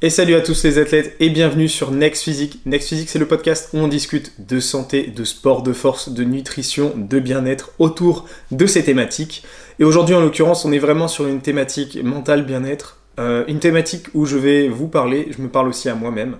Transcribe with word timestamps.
Et 0.00 0.10
salut 0.10 0.36
à 0.36 0.40
tous 0.40 0.62
les 0.62 0.78
athlètes 0.78 1.16
et 1.18 1.28
bienvenue 1.28 1.66
sur 1.66 1.90
Next 1.90 2.22
Physique. 2.22 2.60
Next 2.66 2.88
Physique, 2.88 3.08
c'est 3.08 3.18
le 3.18 3.26
podcast 3.26 3.70
où 3.72 3.78
on 3.78 3.88
discute 3.88 4.32
de 4.38 4.60
santé, 4.60 5.08
de 5.08 5.24
sport, 5.24 5.64
de 5.64 5.72
force, 5.72 6.10
de 6.10 6.22
nutrition, 6.22 6.92
de 6.94 7.18
bien-être 7.18 7.72
autour 7.80 8.24
de 8.52 8.64
ces 8.66 8.84
thématiques. 8.84 9.42
Et 9.80 9.84
aujourd'hui, 9.84 10.14
en 10.14 10.20
l'occurrence, 10.20 10.64
on 10.64 10.70
est 10.70 10.78
vraiment 10.78 11.08
sur 11.08 11.26
une 11.26 11.40
thématique 11.40 12.00
mentale 12.00 12.46
bien-être. 12.46 13.00
Euh, 13.18 13.42
une 13.48 13.58
thématique 13.58 14.06
où 14.14 14.24
je 14.24 14.36
vais 14.36 14.68
vous 14.68 14.86
parler, 14.86 15.30
je 15.36 15.42
me 15.42 15.48
parle 15.48 15.66
aussi 15.66 15.88
à 15.88 15.96
moi-même. 15.96 16.36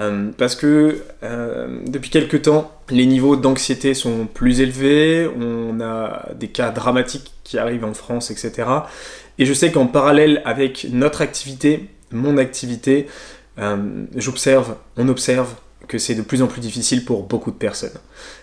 Euh, 0.00 0.28
parce 0.36 0.54
que 0.54 0.98
euh, 1.22 1.80
depuis 1.86 2.10
quelques 2.10 2.42
temps, 2.42 2.70
les 2.90 3.06
niveaux 3.06 3.36
d'anxiété 3.36 3.94
sont 3.94 4.26
plus 4.26 4.60
élevés, 4.60 5.26
on 5.40 5.80
a 5.80 6.28
des 6.38 6.48
cas 6.48 6.68
dramatiques 6.68 7.32
qui 7.44 7.56
arrivent 7.56 7.86
en 7.86 7.94
France, 7.94 8.30
etc. 8.30 8.68
Et 9.38 9.46
je 9.46 9.54
sais 9.54 9.72
qu'en 9.72 9.86
parallèle 9.86 10.42
avec 10.44 10.86
notre 10.92 11.22
activité, 11.22 11.88
mon 12.12 12.38
activité, 12.38 13.06
euh, 13.58 14.04
j'observe, 14.16 14.76
on 14.96 15.08
observe 15.08 15.54
que 15.88 15.98
c'est 15.98 16.14
de 16.14 16.22
plus 16.22 16.42
en 16.42 16.46
plus 16.46 16.60
difficile 16.60 17.04
pour 17.04 17.24
beaucoup 17.24 17.50
de 17.50 17.56
personnes. 17.56 17.98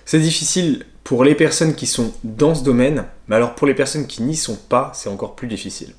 C'est 0.06 0.20
difficile 0.20 0.86
pour 1.04 1.24
les 1.24 1.36
personnes 1.36 1.76
qui 1.76 1.88
sont 1.88 2.14
dans 2.24 2.54
ce 2.54 2.64
domaine, 2.64 3.06
mais 3.28 3.38
alors 3.38 3.56
pour 3.56 3.68
les 3.68 3.74
personnes 3.74 4.08
qui 4.08 4.24
n'y 4.24 4.36
sont 4.36 4.58
pas, 4.58 4.92
c'est 4.94 5.10
encore 5.10 5.36
plus 5.36 5.48
difficile. 5.48 5.94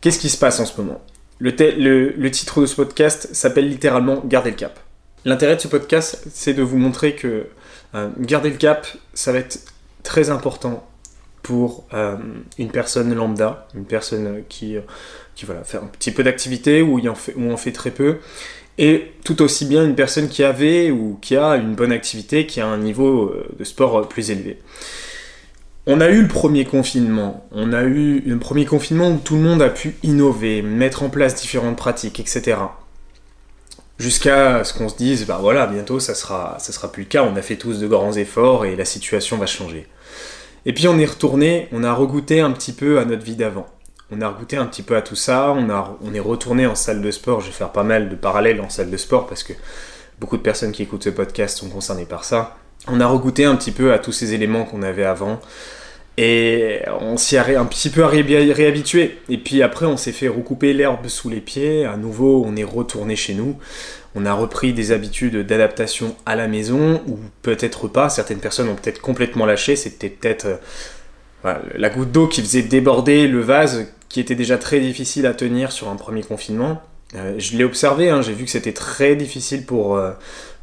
Qu'est-ce 0.00 0.18
qui 0.18 0.28
se 0.28 0.38
passe 0.38 0.58
en 0.60 0.66
ce 0.66 0.80
moment? 0.80 1.00
Le, 1.40 2.28
titre 2.28 2.60
de 2.60 2.66
ce 2.66 2.74
podcast 2.74 3.28
s'appelle 3.32 3.68
littéralement 3.68 4.22
Garder 4.26 4.50
le 4.50 4.56
cap. 4.56 4.78
L'intérêt 5.24 5.56
de 5.56 5.60
ce 5.60 5.68
podcast, 5.68 6.24
c'est 6.32 6.54
de 6.54 6.62
vous 6.62 6.78
montrer 6.78 7.14
que 7.14 7.46
euh, 7.94 8.08
garder 8.18 8.50
le 8.50 8.56
cap, 8.56 8.86
ça 9.14 9.32
va 9.32 9.38
être 9.38 9.60
très 10.02 10.30
important 10.30 10.86
pour 11.42 11.84
euh, 11.94 12.16
une 12.58 12.70
personne 12.70 13.14
lambda, 13.14 13.66
une 13.74 13.84
personne 13.84 14.42
qui, 14.48 14.76
qui 15.34 15.46
voilà, 15.46 15.64
fait 15.64 15.78
un 15.78 15.86
petit 15.86 16.10
peu 16.10 16.22
d'activité 16.22 16.82
ou, 16.82 17.06
en 17.08 17.14
fait, 17.14 17.34
en 17.36 17.56
fait 17.56 17.72
très 17.72 17.90
peu, 17.90 18.18
et 18.78 19.12
tout 19.24 19.42
aussi 19.42 19.66
bien 19.66 19.84
une 19.84 19.94
personne 19.94 20.28
qui 20.28 20.42
avait 20.42 20.90
ou 20.90 21.18
qui 21.20 21.36
a 21.36 21.56
une 21.56 21.74
bonne 21.74 21.92
activité, 21.92 22.46
qui 22.46 22.60
a 22.60 22.66
un 22.66 22.78
niveau 22.78 23.24
euh, 23.24 23.46
de 23.58 23.64
sport 23.64 24.08
plus 24.08 24.30
élevé. 24.30 24.58
On 25.86 26.00
a 26.00 26.08
eu 26.08 26.22
le 26.22 26.28
premier 26.28 26.64
confinement, 26.64 27.46
on 27.52 27.72
a 27.72 27.82
eu 27.82 28.22
un 28.30 28.38
premier 28.38 28.66
confinement 28.66 29.10
où 29.10 29.18
tout 29.18 29.34
le 29.34 29.42
monde 29.42 29.62
a 29.62 29.70
pu 29.70 29.96
innover, 30.02 30.62
mettre 30.62 31.02
en 31.02 31.08
place 31.08 31.34
différentes 31.34 31.76
pratiques, 31.76 32.20
etc. 32.20 32.58
Jusqu'à 33.98 34.62
ce 34.64 34.72
qu'on 34.72 34.88
se 34.88 34.96
dise, 34.96 35.26
bah 35.26 35.38
voilà, 35.40 35.66
bientôt 35.66 36.00
ça 36.00 36.14
sera, 36.14 36.56
ça 36.58 36.72
sera 36.72 36.92
plus 36.92 37.02
le 37.02 37.08
cas, 37.08 37.22
on 37.22 37.34
a 37.36 37.42
fait 37.42 37.56
tous 37.56 37.80
de 37.80 37.86
grands 37.86 38.12
efforts 38.12 38.66
et 38.66 38.76
la 38.76 38.84
situation 38.84 39.36
va 39.36 39.46
changer. 39.46 39.86
Et 40.66 40.72
puis 40.72 40.88
on 40.88 40.98
est 40.98 41.06
retourné, 41.06 41.68
on 41.72 41.84
a 41.84 41.92
regoûté 41.92 42.40
un 42.40 42.50
petit 42.52 42.72
peu 42.72 42.98
à 42.98 43.04
notre 43.04 43.24
vie 43.24 43.36
d'avant. 43.36 43.66
On 44.10 44.20
a 44.20 44.28
regoûté 44.28 44.56
un 44.56 44.66
petit 44.66 44.82
peu 44.82 44.96
à 44.96 45.02
tout 45.02 45.14
ça, 45.16 45.52
on, 45.52 45.70
a, 45.70 45.96
on 46.02 46.12
est 46.14 46.20
retourné 46.20 46.66
en 46.66 46.74
salle 46.74 47.00
de 47.00 47.10
sport, 47.10 47.40
je 47.40 47.46
vais 47.46 47.52
faire 47.52 47.70
pas 47.70 47.84
mal 47.84 48.08
de 48.08 48.16
parallèles 48.16 48.60
en 48.60 48.68
salle 48.68 48.90
de 48.90 48.96
sport 48.96 49.26
parce 49.26 49.42
que 49.42 49.52
beaucoup 50.18 50.36
de 50.36 50.42
personnes 50.42 50.72
qui 50.72 50.82
écoutent 50.82 51.04
ce 51.04 51.10
podcast 51.10 51.58
sont 51.58 51.68
concernées 51.68 52.06
par 52.06 52.24
ça. 52.24 52.56
On 52.88 53.00
a 53.00 53.06
regoûté 53.06 53.44
un 53.44 53.56
petit 53.56 53.72
peu 53.72 53.92
à 53.92 53.98
tous 53.98 54.12
ces 54.12 54.34
éléments 54.34 54.64
qu'on 54.64 54.82
avait 54.82 55.04
avant. 55.04 55.40
Et 56.18 56.80
on 57.00 57.16
s'y 57.16 57.38
a 57.38 57.60
un 57.60 57.64
petit 57.64 57.88
peu 57.88 58.04
réhabitué. 58.04 59.18
Et 59.28 59.38
puis 59.38 59.62
après, 59.62 59.86
on 59.86 59.96
s'est 59.96 60.12
fait 60.12 60.28
recouper 60.28 60.72
l'herbe 60.72 61.06
sous 61.06 61.30
les 61.30 61.40
pieds. 61.40 61.86
À 61.86 61.96
nouveau, 61.96 62.44
on 62.46 62.56
est 62.56 62.64
retourné 62.64 63.16
chez 63.16 63.34
nous. 63.34 63.56
On 64.14 64.26
a 64.26 64.34
repris 64.34 64.72
des 64.72 64.92
habitudes 64.92 65.46
d'adaptation 65.46 66.16
à 66.26 66.34
la 66.34 66.48
maison, 66.48 67.00
ou 67.06 67.18
peut-être 67.42 67.86
pas. 67.86 68.08
Certaines 68.08 68.40
personnes 68.40 68.68
ont 68.68 68.74
peut-être 68.74 69.00
complètement 69.00 69.46
lâché. 69.46 69.76
C'était 69.76 70.08
peut-être 70.08 70.46
euh, 71.44 71.54
la 71.76 71.90
goutte 71.90 72.10
d'eau 72.10 72.26
qui 72.26 72.42
faisait 72.42 72.62
déborder 72.62 73.28
le 73.28 73.40
vase, 73.40 73.86
qui 74.08 74.20
était 74.20 74.34
déjà 74.34 74.58
très 74.58 74.80
difficile 74.80 75.26
à 75.26 75.32
tenir 75.32 75.70
sur 75.70 75.88
un 75.88 75.96
premier 75.96 76.22
confinement. 76.22 76.82
Euh, 77.14 77.34
je 77.38 77.56
l'ai 77.56 77.64
observé, 77.64 78.10
hein, 78.10 78.20
j'ai 78.20 78.32
vu 78.32 78.44
que 78.44 78.50
c'était 78.50 78.72
très 78.72 79.16
difficile 79.16 79.64
pour, 79.64 79.96
euh, 79.96 80.12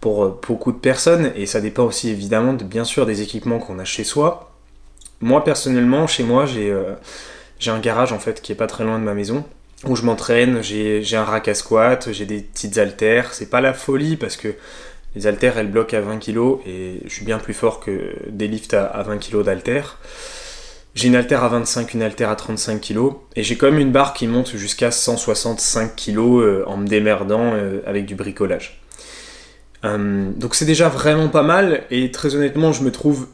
pour 0.01 0.39
beaucoup 0.47 0.71
de 0.71 0.77
personnes, 0.77 1.31
et 1.35 1.45
ça 1.45 1.61
dépend 1.61 1.83
aussi 1.83 2.09
évidemment 2.09 2.53
de, 2.53 2.63
bien 2.63 2.83
sûr 2.83 3.05
des 3.05 3.21
équipements 3.21 3.59
qu'on 3.59 3.79
a 3.79 3.85
chez 3.85 4.03
soi. 4.03 4.56
Moi 5.21 5.43
personnellement, 5.43 6.07
chez 6.07 6.23
moi, 6.23 6.45
euh, 6.55 6.95
j'ai 7.59 7.71
un 7.71 7.79
garage 7.79 8.11
en 8.11 8.19
fait 8.19 8.41
qui 8.41 8.51
est 8.51 8.55
pas 8.55 8.67
très 8.67 8.83
loin 8.83 8.99
de 8.99 9.03
ma 9.03 9.13
maison 9.13 9.45
où 9.85 9.95
je 9.95 10.03
m'entraîne, 10.03 10.63
j'ai 10.63 11.15
un 11.15 11.23
rack 11.23 11.47
à 11.47 11.53
squat, 11.53 12.09
j'ai 12.11 12.25
des 12.25 12.41
petites 12.41 12.77
haltères. 12.77 13.33
C'est 13.33 13.49
pas 13.49 13.61
la 13.61 13.73
folie 13.73 14.17
parce 14.17 14.37
que 14.37 14.49
les 15.15 15.27
haltères 15.27 15.57
elles 15.57 15.69
bloquent 15.69 15.95
à 15.95 16.01
20 16.01 16.19
kg 16.19 16.59
et 16.65 17.01
je 17.05 17.13
suis 17.13 17.25
bien 17.25 17.39
plus 17.39 17.53
fort 17.53 17.79
que 17.79 18.15
des 18.29 18.47
lifts 18.47 18.73
à, 18.73 19.03
20 19.03 19.17
kg 19.19 19.43
d'haltères. 19.43 19.99
J'ai 20.95 21.09
une 21.09 21.15
haltère 21.15 21.43
à 21.43 21.49
25, 21.49 21.93
une 21.93 22.01
haltère 22.01 22.31
à 22.31 22.35
35 22.35 22.81
kg 22.81 23.11
et 23.35 23.43
j'ai 23.43 23.55
quand 23.55 23.67
même 23.67 23.79
une 23.79 23.91
barre 23.91 24.13
qui 24.13 24.25
monte 24.25 24.55
jusqu'à 24.55 24.89
165 24.89 25.95
kg 25.95 26.17
euh, 26.17 26.63
en 26.65 26.77
me 26.77 26.87
démerdant 26.87 27.53
euh, 27.53 27.81
avec 27.85 28.05
du 28.05 28.15
bricolage. 28.15 28.81
donc 29.83 30.55
c'est 30.55 30.65
déjà 30.65 30.89
vraiment 30.89 31.29
pas 31.29 31.43
mal 31.43 31.83
et 31.91 32.11
très 32.11 32.33
honnêtement 32.35 32.73
je 32.73 32.81
me 32.83 32.91
trouve 32.91 33.27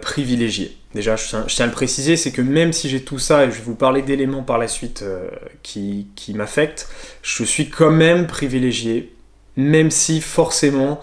privilégié. 0.00 0.76
Déjà, 0.96 1.14
je 1.16 1.26
tiens, 1.26 1.64
à 1.64 1.66
le 1.66 1.72
préciser, 1.72 2.16
c'est 2.16 2.32
que 2.32 2.40
même 2.40 2.72
si 2.72 2.88
j'ai 2.88 3.02
tout 3.02 3.18
ça, 3.18 3.44
et 3.44 3.50
je 3.50 3.56
vais 3.56 3.64
vous 3.64 3.74
parler 3.74 4.00
d'éléments 4.00 4.42
par 4.42 4.56
la 4.56 4.66
suite 4.66 5.02
euh, 5.02 5.28
qui, 5.62 6.06
m'affectent, 6.34 6.88
je 7.20 7.44
suis 7.44 7.68
quand 7.68 7.90
même 7.90 8.26
privilégié, 8.26 9.12
même 9.58 9.90
si 9.90 10.22
forcément 10.22 11.02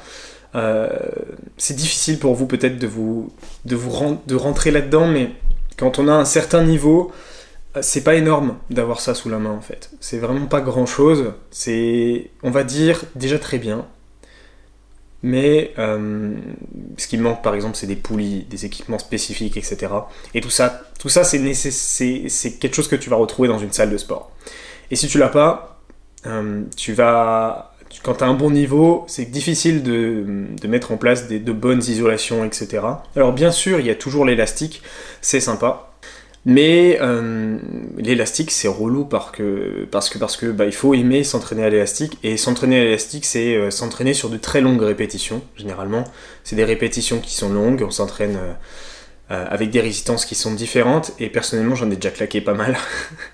euh, 0.56 0.90
c'est 1.58 1.76
difficile 1.76 2.18
pour 2.18 2.34
vous 2.34 2.48
peut-être 2.48 2.80
de 2.80 2.88
vous, 2.88 3.32
de 3.66 4.36
rentrer 4.36 4.72
là-dedans, 4.72 5.06
mais 5.06 5.30
quand 5.78 6.00
on 6.00 6.08
a 6.08 6.14
un 6.14 6.26
certain 6.26 6.64
niveau, 6.64 7.12
euh, 7.78 7.80
c'est 7.84 8.04
pas 8.04 8.16
énorme 8.16 8.58
d'avoir 8.72 9.00
ça 9.00 9.14
sous 9.14 9.30
la 9.30 9.38
main 9.38 9.52
en 9.52 9.62
fait. 9.62 9.92
C'est 10.00 10.18
vraiment 10.18 10.48
pas 10.48 10.62
grand 10.62 10.88
chose. 10.88 11.34
C'est, 11.52 12.32
on 12.42 12.50
va 12.50 12.64
dire, 12.64 13.04
déjà 13.14 13.38
très 13.38 13.60
bien. 13.60 13.86
Mais 15.24 15.74
euh, 15.80 16.34
ce 16.98 17.08
qui 17.08 17.18
manque, 17.18 17.42
par 17.42 17.56
exemple, 17.56 17.78
c'est 17.78 17.88
des 17.88 17.96
poulies, 17.96 18.46
des 18.50 18.66
équipements 18.66 19.00
spécifiques, 19.00 19.56
etc. 19.56 19.88
Et 20.34 20.42
tout 20.42 20.50
ça, 20.50 20.82
tout 21.00 21.08
ça 21.08 21.24
c'est, 21.24 21.40
quelque 21.40 22.76
chose 22.76 22.90
que 22.90 22.98
tu 22.98 23.10
vas 23.10 23.16
retrouver 23.16 23.48
dans 23.48 23.58
une 23.58 23.72
salle 23.72 23.90
de 23.90 23.98
sport. 23.98 24.32
Et 24.92 24.98
si 24.98 25.08
tu 25.08 25.18
l'as 25.18 25.30
pas, 25.30 25.82
euh, 26.26 26.64
tu 26.76 26.92
vas, 26.92 27.74
quand 28.04 28.16
tu 28.16 28.24
as 28.26 28.28
un 28.28 28.34
bon 28.34 28.52
niveau, 28.52 29.06
c'est 29.08 29.32
difficile 29.32 29.82
de, 29.82 30.26
mettre 30.68 30.92
en 30.92 30.98
place 30.98 31.28
des, 31.30 31.40
de 31.40 31.54
bonnes 31.54 31.82
isolations, 31.82 32.44
etc. 32.44 32.82
Alors 33.16 33.32
bien 33.32 33.52
sûr, 33.52 33.80
il 33.80 33.86
y 33.86 33.92
a 33.92 33.96
toujours 33.96 34.26
l'élastique, 34.26 34.84
c'est 35.22 35.40
sympa. 35.40 35.93
Mais 36.46 36.98
euh, 37.02 37.58
l'élastique 37.98 38.52
c'est 38.52 38.68
relou 38.68 39.06
parce 39.06 39.32
que 39.32 39.88
parce 39.90 40.10
que 40.10 40.18
parce 40.18 40.36
que 40.36 40.48
bah, 40.48 40.66
il 40.66 40.74
faut 40.74 40.94
aimer 40.94 41.24
s'entraîner 41.24 41.64
à 41.64 41.70
l'élastique 41.70 42.18
et 42.22 42.36
s'entraîner 42.36 42.82
à 42.82 42.84
l'élastique 42.84 43.24
c'est 43.24 43.56
euh, 43.56 43.72
s'entraîner 43.72 44.14
sur 44.14 44.30
de 44.30 44.36
très 44.36 44.60
longues 44.60 44.82
répétitions 44.82 45.42
généralement. 45.56 46.04
C'est 46.44 46.58
des 46.58 46.66
répétitions 46.66 47.20
qui 47.20 47.34
sont 47.34 47.50
longues, 47.50 47.82
on 47.88 47.92
s'entraîne 47.92 48.38
euh, 49.32 49.46
avec 49.50 49.70
des 49.70 49.80
résistances 49.80 50.26
qui 50.26 50.36
sont 50.36 50.54
différentes 50.54 51.14
et 51.18 51.30
personnellement 51.30 51.76
j'en 51.76 51.90
ai 51.90 51.96
déjà 51.96 52.12
claqué 52.12 52.42
pas 52.42 52.54
mal. 52.54 52.76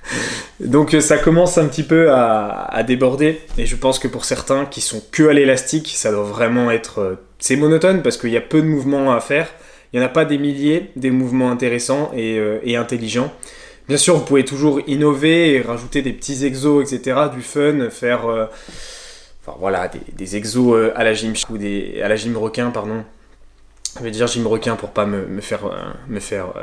Donc 0.59 0.95
ça 0.99 1.17
commence 1.17 1.57
un 1.57 1.65
petit 1.65 1.83
peu 1.83 2.11
à, 2.11 2.65
à, 2.65 2.83
déborder 2.83 3.41
et 3.57 3.65
je 3.65 3.75
pense 3.75 3.97
que 3.97 4.07
pour 4.07 4.23
certains 4.23 4.65
qui 4.67 4.81
sont 4.81 5.01
que 5.11 5.27
à 5.29 5.33
l'élastique 5.33 5.91
ça 5.95 6.11
doit 6.11 6.21
vraiment 6.21 6.69
être 6.69 7.17
c'est 7.39 7.55
monotone 7.55 8.03
parce 8.03 8.17
qu'il 8.17 8.29
y 8.29 8.37
a 8.37 8.41
peu 8.41 8.61
de 8.61 8.67
mouvements 8.67 9.11
à 9.11 9.19
faire 9.19 9.49
il 9.91 9.99
n'y 9.99 10.05
en 10.05 10.07
a 10.07 10.11
pas 10.11 10.25
des 10.25 10.37
milliers, 10.37 10.91
des 10.95 11.11
mouvements 11.11 11.51
intéressants 11.51 12.11
euh, 12.15 12.59
et, 12.63 12.75
intelligents. 12.75 13.31
Bien 13.87 13.97
sûr, 13.97 14.15
vous 14.15 14.23
pouvez 14.23 14.45
toujours 14.45 14.81
innover 14.87 15.53
et 15.53 15.61
rajouter 15.61 16.03
des 16.03 16.13
petits 16.13 16.45
exos, 16.45 16.91
etc., 16.91 17.21
du 17.33 17.41
fun, 17.41 17.89
faire 17.89 18.27
euh, 18.27 18.45
enfin, 19.41 19.57
voilà, 19.59 19.89
des, 20.15 20.35
exos 20.35 20.75
euh, 20.75 20.91
à 20.95 21.03
la 21.03 21.13
gym 21.13 21.33
ou 21.49 21.57
des, 21.57 22.01
à 22.03 22.07
la 22.07 22.15
gym 22.15 22.37
requin, 22.37 22.69
pardon. 22.69 23.03
Je 23.97 24.03
vais 24.03 24.11
dire 24.11 24.27
gym 24.27 24.45
requin 24.45 24.75
pour 24.75 24.91
pas 24.91 25.07
me, 25.07 25.41
faire 25.41 25.61
me 26.07 26.19
faire 26.19 26.53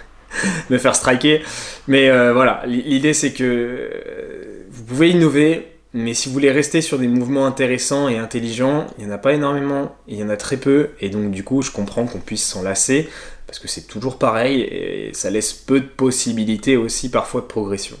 me 0.70 0.76
faire 0.76 0.96
striker. 0.96 1.42
Mais 1.86 2.10
voilà, 2.32 2.64
l'idée 2.66 3.14
c'est 3.14 3.32
que 3.32 4.64
vous 4.68 4.82
pouvez 4.82 5.10
innover, 5.10 5.73
mais 5.94 6.12
si 6.12 6.28
vous 6.28 6.32
voulez 6.32 6.50
rester 6.50 6.80
sur 6.80 6.98
des 6.98 7.06
mouvements 7.06 7.46
intéressants 7.46 8.08
et 8.08 8.18
intelligents, 8.18 8.88
il 8.98 9.04
n'y 9.04 9.10
en 9.10 9.14
a 9.14 9.18
pas 9.18 9.32
énormément, 9.32 9.94
il 10.08 10.18
y 10.18 10.24
en 10.24 10.28
a 10.28 10.36
très 10.36 10.56
peu, 10.56 10.90
et 11.00 11.08
donc 11.08 11.30
du 11.30 11.44
coup 11.44 11.62
je 11.62 11.70
comprends 11.70 12.04
qu'on 12.06 12.18
puisse 12.18 12.44
s'en 12.44 12.62
lasser, 12.62 13.08
parce 13.46 13.60
que 13.60 13.68
c'est 13.68 13.86
toujours 13.86 14.18
pareil, 14.18 14.60
et 14.62 15.10
ça 15.14 15.30
laisse 15.30 15.52
peu 15.52 15.78
de 15.78 15.86
possibilités 15.86 16.76
aussi 16.76 17.10
parfois 17.10 17.42
de 17.42 17.46
progression. 17.46 17.96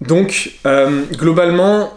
Donc 0.00 0.52
euh, 0.64 1.04
globalement, 1.12 1.92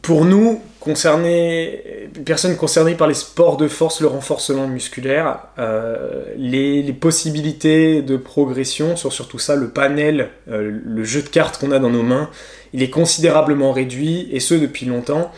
pour 0.00 0.24
nous, 0.24 0.60
concernés, 0.80 2.08
personnes 2.24 2.56
concernées 2.56 2.94
par 2.94 3.06
les 3.06 3.14
sports 3.14 3.56
de 3.56 3.68
force, 3.68 4.00
le 4.00 4.08
renforcement 4.08 4.66
musculaire, 4.66 5.40
euh, 5.58 6.24
les, 6.36 6.92
possibilités 6.92 8.02
de 8.02 8.16
progression 8.16 8.96
sur 8.96 9.12
surtout 9.12 9.38
ça, 9.38 9.54
le 9.54 9.68
panel, 9.68 10.30
euh, 10.48 10.80
le 10.84 11.04
jeu 11.04 11.22
de 11.22 11.28
cartes 11.28 11.58
qu'on 11.58 11.70
a 11.70 11.78
dans 11.78 11.90
nos 11.90 12.02
mains, 12.02 12.30
il 12.72 12.82
est 12.82 12.90
considérablement 12.90 13.72
réduit, 13.72 14.28
et 14.32 14.40
ce 14.40 14.54
depuis 14.54 14.86
longtemps. 14.86 15.30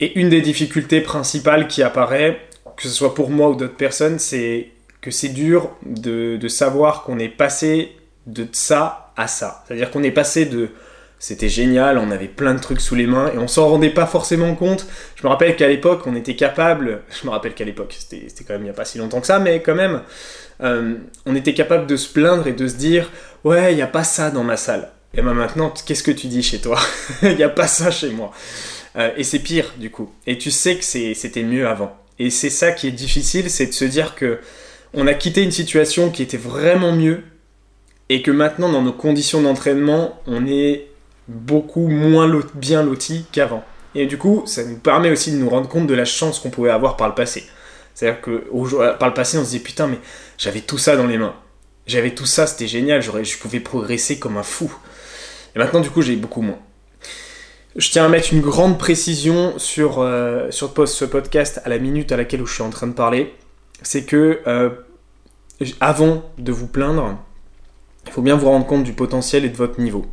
Et 0.00 0.18
une 0.18 0.28
des 0.28 0.40
difficultés 0.40 1.00
principales 1.00 1.68
qui 1.68 1.82
apparaît, 1.82 2.38
que 2.76 2.84
ce 2.84 2.88
soit 2.88 3.14
pour 3.14 3.30
moi 3.30 3.50
ou 3.50 3.54
d'autres 3.54 3.76
personnes, 3.76 4.18
c'est 4.18 4.70
que 5.00 5.10
c'est 5.10 5.28
dur 5.28 5.70
de, 5.84 6.36
de 6.36 6.48
savoir 6.48 7.02
qu'on 7.02 7.18
est 7.18 7.28
passé 7.28 7.92
de 8.26 8.46
ça 8.52 9.12
à 9.16 9.26
ça. 9.26 9.64
C'est-à-dire 9.66 9.90
qu'on 9.90 10.02
est 10.02 10.10
passé 10.10 10.46
de 10.46 10.70
C'était 11.18 11.48
génial, 11.48 11.96
on 11.96 12.10
avait 12.10 12.28
plein 12.28 12.52
de 12.52 12.60
trucs 12.60 12.80
sous 12.80 12.94
les 12.94 13.06
mains 13.06 13.32
et 13.32 13.38
on 13.38 13.48
s'en 13.48 13.68
rendait 13.68 13.90
pas 13.90 14.04
forcément 14.06 14.54
compte. 14.54 14.86
Je 15.14 15.22
me 15.22 15.28
rappelle 15.28 15.56
qu'à 15.56 15.66
l'époque, 15.66 16.02
on 16.06 16.14
était 16.14 16.36
capable, 16.36 17.02
je 17.10 17.26
me 17.26 17.32
rappelle 17.32 17.54
qu'à 17.54 17.64
l'époque, 17.64 17.96
c'était 17.98 18.26
quand 18.46 18.52
même 18.52 18.62
il 18.62 18.64
n'y 18.64 18.70
a 18.70 18.74
pas 18.74 18.84
si 18.84 18.98
longtemps 18.98 19.20
que 19.20 19.26
ça, 19.26 19.38
mais 19.38 19.62
quand 19.62 19.74
même, 19.74 20.02
euh, 20.62 20.96
on 21.24 21.34
était 21.34 21.54
capable 21.54 21.86
de 21.86 21.96
se 21.96 22.12
plaindre 22.12 22.46
et 22.46 22.52
de 22.52 22.68
se 22.68 22.74
dire 22.74 23.10
Ouais, 23.44 23.72
il 23.72 23.76
n'y 23.76 23.82
a 23.82 23.86
pas 23.86 24.04
ça 24.04 24.30
dans 24.30 24.44
ma 24.44 24.56
salle. 24.56 24.90
Et 25.14 25.22
ben 25.22 25.32
maintenant, 25.32 25.72
qu'est-ce 25.86 26.02
que 26.02 26.10
tu 26.10 26.26
dis 26.26 26.42
chez 26.42 26.58
toi? 26.58 26.78
Il 27.22 27.36
n'y 27.36 27.42
a 27.42 27.48
pas 27.48 27.66
ça 27.66 27.90
chez 27.90 28.10
moi. 28.10 28.32
Euh, 28.96 29.10
et 29.16 29.24
c'est 29.24 29.38
pire 29.38 29.72
du 29.78 29.90
coup. 29.90 30.12
Et 30.26 30.36
tu 30.36 30.50
sais 30.50 30.76
que 30.76 30.84
c'était 30.84 31.42
mieux 31.42 31.66
avant. 31.66 31.96
Et 32.18 32.28
c'est 32.28 32.50
ça 32.50 32.72
qui 32.72 32.88
est 32.88 32.92
difficile, 32.92 33.48
c'est 33.48 33.66
de 33.66 33.72
se 33.72 33.84
dire 33.84 34.14
que 34.14 34.38
on 34.92 35.06
a 35.06 35.14
quitté 35.14 35.42
une 35.42 35.50
situation 35.52 36.10
qui 36.10 36.22
était 36.22 36.36
vraiment 36.36 36.92
mieux 36.92 37.22
et 38.08 38.22
que 38.22 38.30
maintenant 38.30 38.70
dans 38.70 38.82
nos 38.82 38.92
conditions 38.92 39.42
d'entraînement, 39.42 40.20
on 40.26 40.46
est 40.46 40.86
beaucoup 41.28 41.88
moins 41.88 42.30
bien 42.54 42.82
loti 42.82 43.26
qu'avant. 43.32 43.64
Et 43.94 44.06
du 44.06 44.18
coup, 44.18 44.42
ça 44.46 44.64
nous 44.64 44.76
permet 44.76 45.10
aussi 45.10 45.32
de 45.32 45.38
nous 45.38 45.48
rendre 45.48 45.68
compte 45.68 45.86
de 45.86 45.94
la 45.94 46.04
chance 46.04 46.38
qu'on 46.38 46.50
pouvait 46.50 46.70
avoir 46.70 46.96
par 46.96 47.08
le 47.08 47.14
passé. 47.14 47.46
C'est-à-dire 47.94 48.20
que 48.20 48.44
par 48.98 49.08
le 49.08 49.14
passé, 49.14 49.38
on 49.38 49.40
se 49.40 49.50
disait 49.50 49.62
putain, 49.62 49.86
mais 49.86 49.98
j'avais 50.36 50.60
tout 50.60 50.78
ça 50.78 50.96
dans 50.96 51.06
les 51.06 51.16
mains. 51.16 51.34
J'avais 51.86 52.14
tout 52.14 52.26
ça, 52.26 52.46
c'était 52.46 52.66
génial, 52.66 53.00
je 53.00 53.38
pouvais 53.38 53.60
progresser 53.60 54.18
comme 54.18 54.36
un 54.36 54.42
fou. 54.42 54.70
Et 55.54 55.58
maintenant, 55.58 55.80
du 55.80 55.88
coup, 55.88 56.02
j'ai 56.02 56.16
beaucoup 56.16 56.42
moins. 56.42 56.58
Je 57.76 57.90
tiens 57.90 58.04
à 58.04 58.08
mettre 58.08 58.32
une 58.32 58.40
grande 58.40 58.78
précision 58.78 59.58
sur, 59.58 60.00
euh, 60.00 60.50
sur 60.50 60.72
ce 60.88 61.04
podcast 61.04 61.60
à 61.64 61.68
la 61.68 61.78
minute 61.78 62.12
à 62.12 62.16
laquelle 62.16 62.44
je 62.44 62.52
suis 62.52 62.62
en 62.62 62.70
train 62.70 62.86
de 62.86 62.92
parler. 62.92 63.34
C'est 63.82 64.04
que 64.04 64.40
euh, 64.46 64.70
avant 65.80 66.22
de 66.38 66.52
vous 66.52 66.66
plaindre, 66.66 67.18
il 68.06 68.12
faut 68.12 68.22
bien 68.22 68.36
vous 68.36 68.46
rendre 68.46 68.66
compte 68.66 68.84
du 68.84 68.92
potentiel 68.92 69.44
et 69.44 69.48
de 69.48 69.56
votre 69.56 69.80
niveau. 69.80 70.06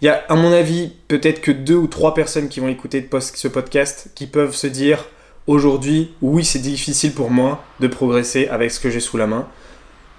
Il 0.00 0.06
y 0.06 0.08
a, 0.08 0.24
à 0.28 0.34
mon 0.34 0.52
avis, 0.52 0.92
peut-être 1.08 1.40
que 1.40 1.50
deux 1.50 1.76
ou 1.76 1.86
trois 1.86 2.14
personnes 2.14 2.48
qui 2.48 2.60
vont 2.60 2.68
écouter 2.68 3.08
ce 3.20 3.48
podcast 3.48 4.10
qui 4.14 4.26
peuvent 4.26 4.54
se 4.54 4.66
dire 4.66 5.06
aujourd'hui, 5.46 6.12
oui, 6.22 6.44
c'est 6.44 6.58
difficile 6.60 7.12
pour 7.12 7.30
moi 7.30 7.64
de 7.80 7.86
progresser 7.86 8.48
avec 8.48 8.70
ce 8.70 8.78
que 8.78 8.90
j'ai 8.90 9.00
sous 9.00 9.16
la 9.16 9.26
main. 9.26 9.48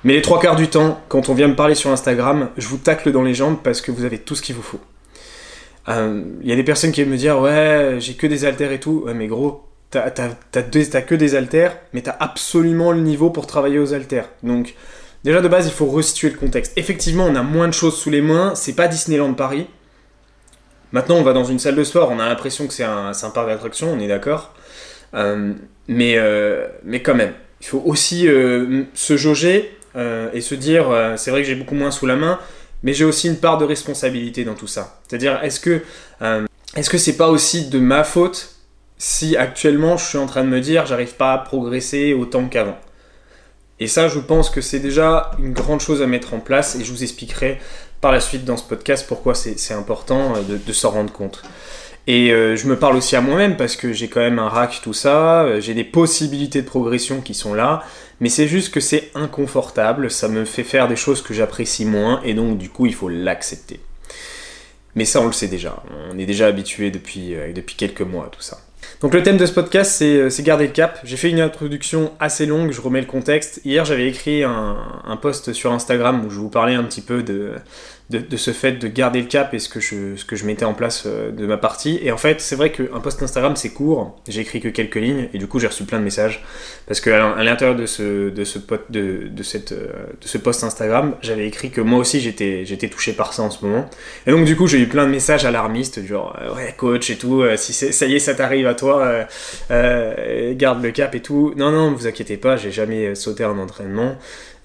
Mais 0.04 0.14
les 0.14 0.22
trois 0.22 0.40
quarts 0.40 0.56
du 0.56 0.68
temps, 0.68 1.02
quand 1.10 1.30
on 1.30 1.34
vient 1.34 1.48
me 1.48 1.56
parler 1.56 1.76
sur 1.76 1.92
Instagram, 1.92 2.50
je 2.58 2.68
vous 2.68 2.78
tacle 2.78 3.12
dans 3.12 3.24
les 3.24 3.34
jambes 3.34 3.58
parce 3.64 3.82
que 3.82 3.92
vous 3.92 4.06
avez 4.06 4.18
tout 4.18 4.36
ce 4.36 4.42
qu'il 4.42 4.56
vous 4.56 4.62
faut. 4.62 4.80
Il 5.88 5.94
euh, 5.94 6.24
y 6.44 6.52
a 6.52 6.56
des 6.56 6.64
personnes 6.64 6.92
qui 6.92 7.02
viennent 7.02 7.12
me 7.12 7.18
dire 7.18 7.40
Ouais, 7.40 7.98
j'ai 8.00 8.14
que 8.14 8.28
des 8.28 8.46
haltères 8.46 8.72
et 8.72 8.80
tout. 8.80 9.04
Ouais, 9.06 9.14
mais 9.14 9.28
gros, 9.28 9.66
t'as 9.92 10.10
que 10.12 11.16
des 11.16 11.36
haltères, 11.36 11.78
mais 11.94 12.02
t'as 12.02 12.16
absolument 12.20 12.92
le 12.92 13.02
niveau 13.02 13.30
pour 13.30 13.48
travailler 13.48 13.80
aux 13.80 13.94
haltères. 13.94 14.30
Donc, 14.44 14.76
déjà 15.24 15.42
de 15.42 15.48
base, 15.48 15.68
il 15.68 15.74
faut 15.74 15.86
resituer 15.86 16.30
le 16.30 16.38
contexte. 16.38 16.74
Effectivement, 16.76 17.26
on 17.26 17.36
a 17.36 17.44
moins 17.44 17.68
de 17.68 17.74
choses 17.74 17.98
sous 17.98 18.10
les 18.10 18.22
mains. 18.22 18.54
C'est 18.56 18.74
pas 18.74 18.88
Disneyland 18.88 19.34
Paris. 19.34 19.68
Maintenant, 20.92 21.16
on 21.18 21.24
va 21.24 21.34
dans 21.34 21.44
une 21.44 21.60
salle 21.60 21.76
de 21.76 21.84
sport, 21.84 22.10
on 22.12 22.20
a 22.20 22.28
l'impression 22.28 22.66
que 22.66 22.74
c'est 22.74 22.84
un, 22.84 23.12
un, 23.12 23.30
parc 23.30 23.48
d'attractions, 23.48 23.94
on 23.94 24.00
est 24.00 24.08
d'accord. 24.08 24.56
Euh, 25.14 25.54
mais, 25.88 26.16
euh, 26.18 26.68
mais 26.84 27.04
quand 27.04 27.14
même, 27.14 27.34
il 27.62 27.68
faut 27.68 27.84
aussi 27.86 28.26
se 28.26 29.18
jauger 29.18 29.78
et 29.96 30.42
se 30.42 30.56
dire 30.56 30.86
c'est 31.18 31.30
vrai 31.30 31.42
que 31.42 31.48
j'ai 31.48 31.56
beaucoup 31.56 31.76
moins 31.76 31.92
sous 31.92 32.08
la 32.08 32.16
main, 32.16 32.40
mais 32.84 32.94
j'ai 32.94 33.06
aussi 33.06 33.28
une 33.28 33.38
part 33.38 33.58
de 33.58 33.66
responsabilité 33.66 34.44
dans 34.44 34.56
tout 34.56 34.68
ça. 34.68 35.00
C'est-à-dire, 35.08 35.44
est-ce 35.44 35.60
que 35.60 35.82
euh, 36.22 36.46
est-ce 36.76 36.90
que 36.90 36.98
c'est 36.98 37.18
pas 37.18 37.30
aussi 37.30 37.70
de 37.70 37.80
ma 37.80 38.04
faute 38.04 38.56
si 38.98 39.36
actuellement 39.38 39.98
je 39.98 40.06
suis 40.06 40.18
en 40.18 40.28
train 40.28 40.44
de 40.44 40.50
me 40.50 40.62
dire 40.62 40.86
j'arrive 40.86 41.16
pas 41.16 41.34
à 41.34 41.38
progresser 41.40 42.14
autant 42.14 42.48
qu'avant? 42.48 42.78
Et 43.80 43.88
ça, 43.88 44.08
je 44.08 44.20
pense 44.20 44.50
que 44.50 44.62
c'est 44.62 44.80
déjà 44.80 45.32
une 45.40 45.54
grande 45.54 45.80
chose 45.80 46.02
à 46.02 46.08
mettre 46.08 46.34
en 46.34 46.40
place 46.40 46.76
et 46.76 46.84
je 46.84 46.92
vous 46.92 47.04
expliquerai 47.04 47.60
par 48.02 48.12
la 48.12 48.20
suite 48.20 48.46
dans 48.46 48.58
ce 48.58 48.64
podcast 48.64 49.06
pourquoi 49.08 49.36
c'est 49.36 49.74
important 49.74 50.34
euh, 50.36 50.58
de, 50.66 50.74
s'en 50.74 50.92
rendre 50.92 51.12
compte. 51.12 51.44
Et 52.08 52.32
euh, 52.32 52.56
je 52.56 52.68
me 52.68 52.78
parle 52.78 52.96
aussi 52.96 53.16
à 53.16 53.22
moi-même 53.22 53.56
parce 53.58 53.76
que 53.76 53.94
j'ai 53.94 54.08
quand 54.08 54.22
même 54.22 54.40
un 54.40 54.50
rack, 54.50 54.80
tout 54.82 54.94
ça, 54.94 55.60
j'ai 55.60 55.74
des 55.74 55.84
possibilités 55.84 56.62
de 56.62 56.68
progression 56.68 57.22
qui 57.22 57.34
sont 57.34 57.54
là, 57.54 57.84
mais 58.20 58.30
c'est 58.30 58.48
juste 58.48 58.74
que 58.74 58.80
c'est 58.80 59.12
inconfortable, 59.16 60.12
ça 60.12 60.28
me 60.28 60.46
fait 60.46 60.64
faire 60.64 60.88
des 60.88 60.96
choses 60.96 61.22
que 61.22 61.34
j'apprécie 61.34 61.86
moins, 61.86 62.22
et 62.24 62.34
donc 62.34 62.58
du 62.58 62.70
coup 62.70 62.86
il 62.86 62.94
faut 62.94 63.10
l'accepter. 63.10 63.80
Mais 64.96 65.06
ça 65.06 65.22
on 65.22 65.28
le 65.28 65.34
sait 65.34 65.48
déjà, 65.48 65.82
on 66.12 66.18
est 66.18 66.26
déjà 66.26 66.48
habitué 66.48 66.92
depuis, 66.92 67.36
euh, 67.36 67.54
depuis 67.54 67.76
quelques 67.76 68.02
mois 68.02 68.26
à 68.26 68.30
tout 68.30 68.42
ça. 68.42 68.60
Donc 69.02 69.14
le 69.14 69.24
thème 69.24 69.38
de 69.38 69.46
ce 69.46 69.54
podcast, 69.54 69.92
c'est 69.92 70.18
euh, 70.18 70.30
garder 70.42 70.68
le 70.68 70.74
cap. 70.74 71.00
J'ai 71.06 71.16
fait 71.16 71.30
une 71.30 71.40
introduction 71.40 72.12
assez 72.20 72.46
longue, 72.46 72.72
je 72.72 72.82
remets 72.82 73.00
le 73.00 73.08
contexte. 73.08 73.62
Hier, 73.64 73.86
j'avais 73.86 74.08
écrit 74.08 74.44
un, 74.44 75.18
post 75.22 75.54
sur 75.54 75.72
Instagram 75.72 76.26
où 76.26 76.30
je 76.30 76.38
vous 76.38 76.50
parlais 76.50 76.76
un 76.76 76.84
petit 76.84 77.02
peu 77.02 77.24
de, 77.24 77.54
de, 78.10 78.38
ce 78.38 78.52
fait 78.52 78.72
de 78.72 78.88
garder 78.88 79.22
le 79.22 79.28
cap 79.28 79.54
et 79.54 79.60
ce 79.60 79.70
que 79.70 79.80
je, 79.80 80.16
ce 80.16 80.26
que 80.26 80.36
je 80.36 80.46
mettais 80.46 80.66
en 80.66 80.74
place 80.74 81.04
euh, 81.06 81.32
de 81.32 81.46
ma 81.46 81.58
partie. 81.58 82.00
Et 82.02 82.12
en 82.12 82.18
fait, 82.18 82.42
c'est 82.42 82.56
vrai 82.56 82.72
qu'un 82.72 83.00
post 83.02 83.22
Instagram, 83.22 83.56
c'est 83.56 83.70
court. 83.70 84.20
J'ai 84.28 84.42
écrit 84.42 84.60
que 84.62 84.68
quelques 84.68 84.96
lignes 84.96 85.30
et 85.32 85.38
du 85.38 85.46
coup, 85.46 85.60
j'ai 85.60 85.68
reçu 85.68 85.84
plein 85.84 86.00
de 86.00 86.04
messages. 86.04 86.44
Parce 86.88 87.02
qu'à 87.02 87.44
l'intérieur 87.44 87.78
de 87.78 87.86
ce, 87.86 88.30
de, 88.30 88.44
ce, 88.44 88.58
de, 88.90 89.28
de, 89.28 89.44
cette, 89.44 89.74
euh, 89.74 89.92
de 90.20 90.28
ce 90.28 90.40
post 90.40 90.64
Instagram, 90.64 91.16
j'avais 91.22 91.46
écrit 91.46 91.70
que 91.70 91.82
moi 91.82 92.00
aussi, 92.00 92.20
j'étais 92.20 92.90
touché 92.90 93.14
par 93.14 93.34
ça 93.34 93.44
en 93.44 93.52
ce 93.52 93.64
moment. 93.64 93.88
Et 94.26 94.32
donc, 94.32 94.46
du 94.46 94.56
coup, 94.56 94.66
j'ai 94.66 94.80
eu 94.80 94.88
plein 94.88 95.06
de 95.06 95.12
messages 95.12 95.46
alarmistes, 95.46 96.04
genre, 96.04 96.36
euh, 96.42 96.56
ouais, 96.56 96.74
coach 96.76 97.12
et 97.12 97.18
tout, 97.18 97.44
si 97.58 97.74
ça 97.74 98.06
y 98.08 98.16
est, 98.16 98.20
ça 98.20 98.34
t'arrive 98.34 98.66
à 98.66 98.74
toi, 98.74 99.28
garde 99.70 100.82
le 100.82 100.92
cap 100.92 101.14
et 101.14 101.22
tout. 101.22 101.54
Non, 101.58 101.70
non, 101.70 101.92
ne 101.92 101.96
vous 101.96 102.08
inquiétez 102.08 102.38
pas, 102.38 102.58
j'ai 102.58 102.72
jamais 102.72 103.14
sauté 103.14 103.44
un 103.44 103.60
entraînement. 103.60 104.18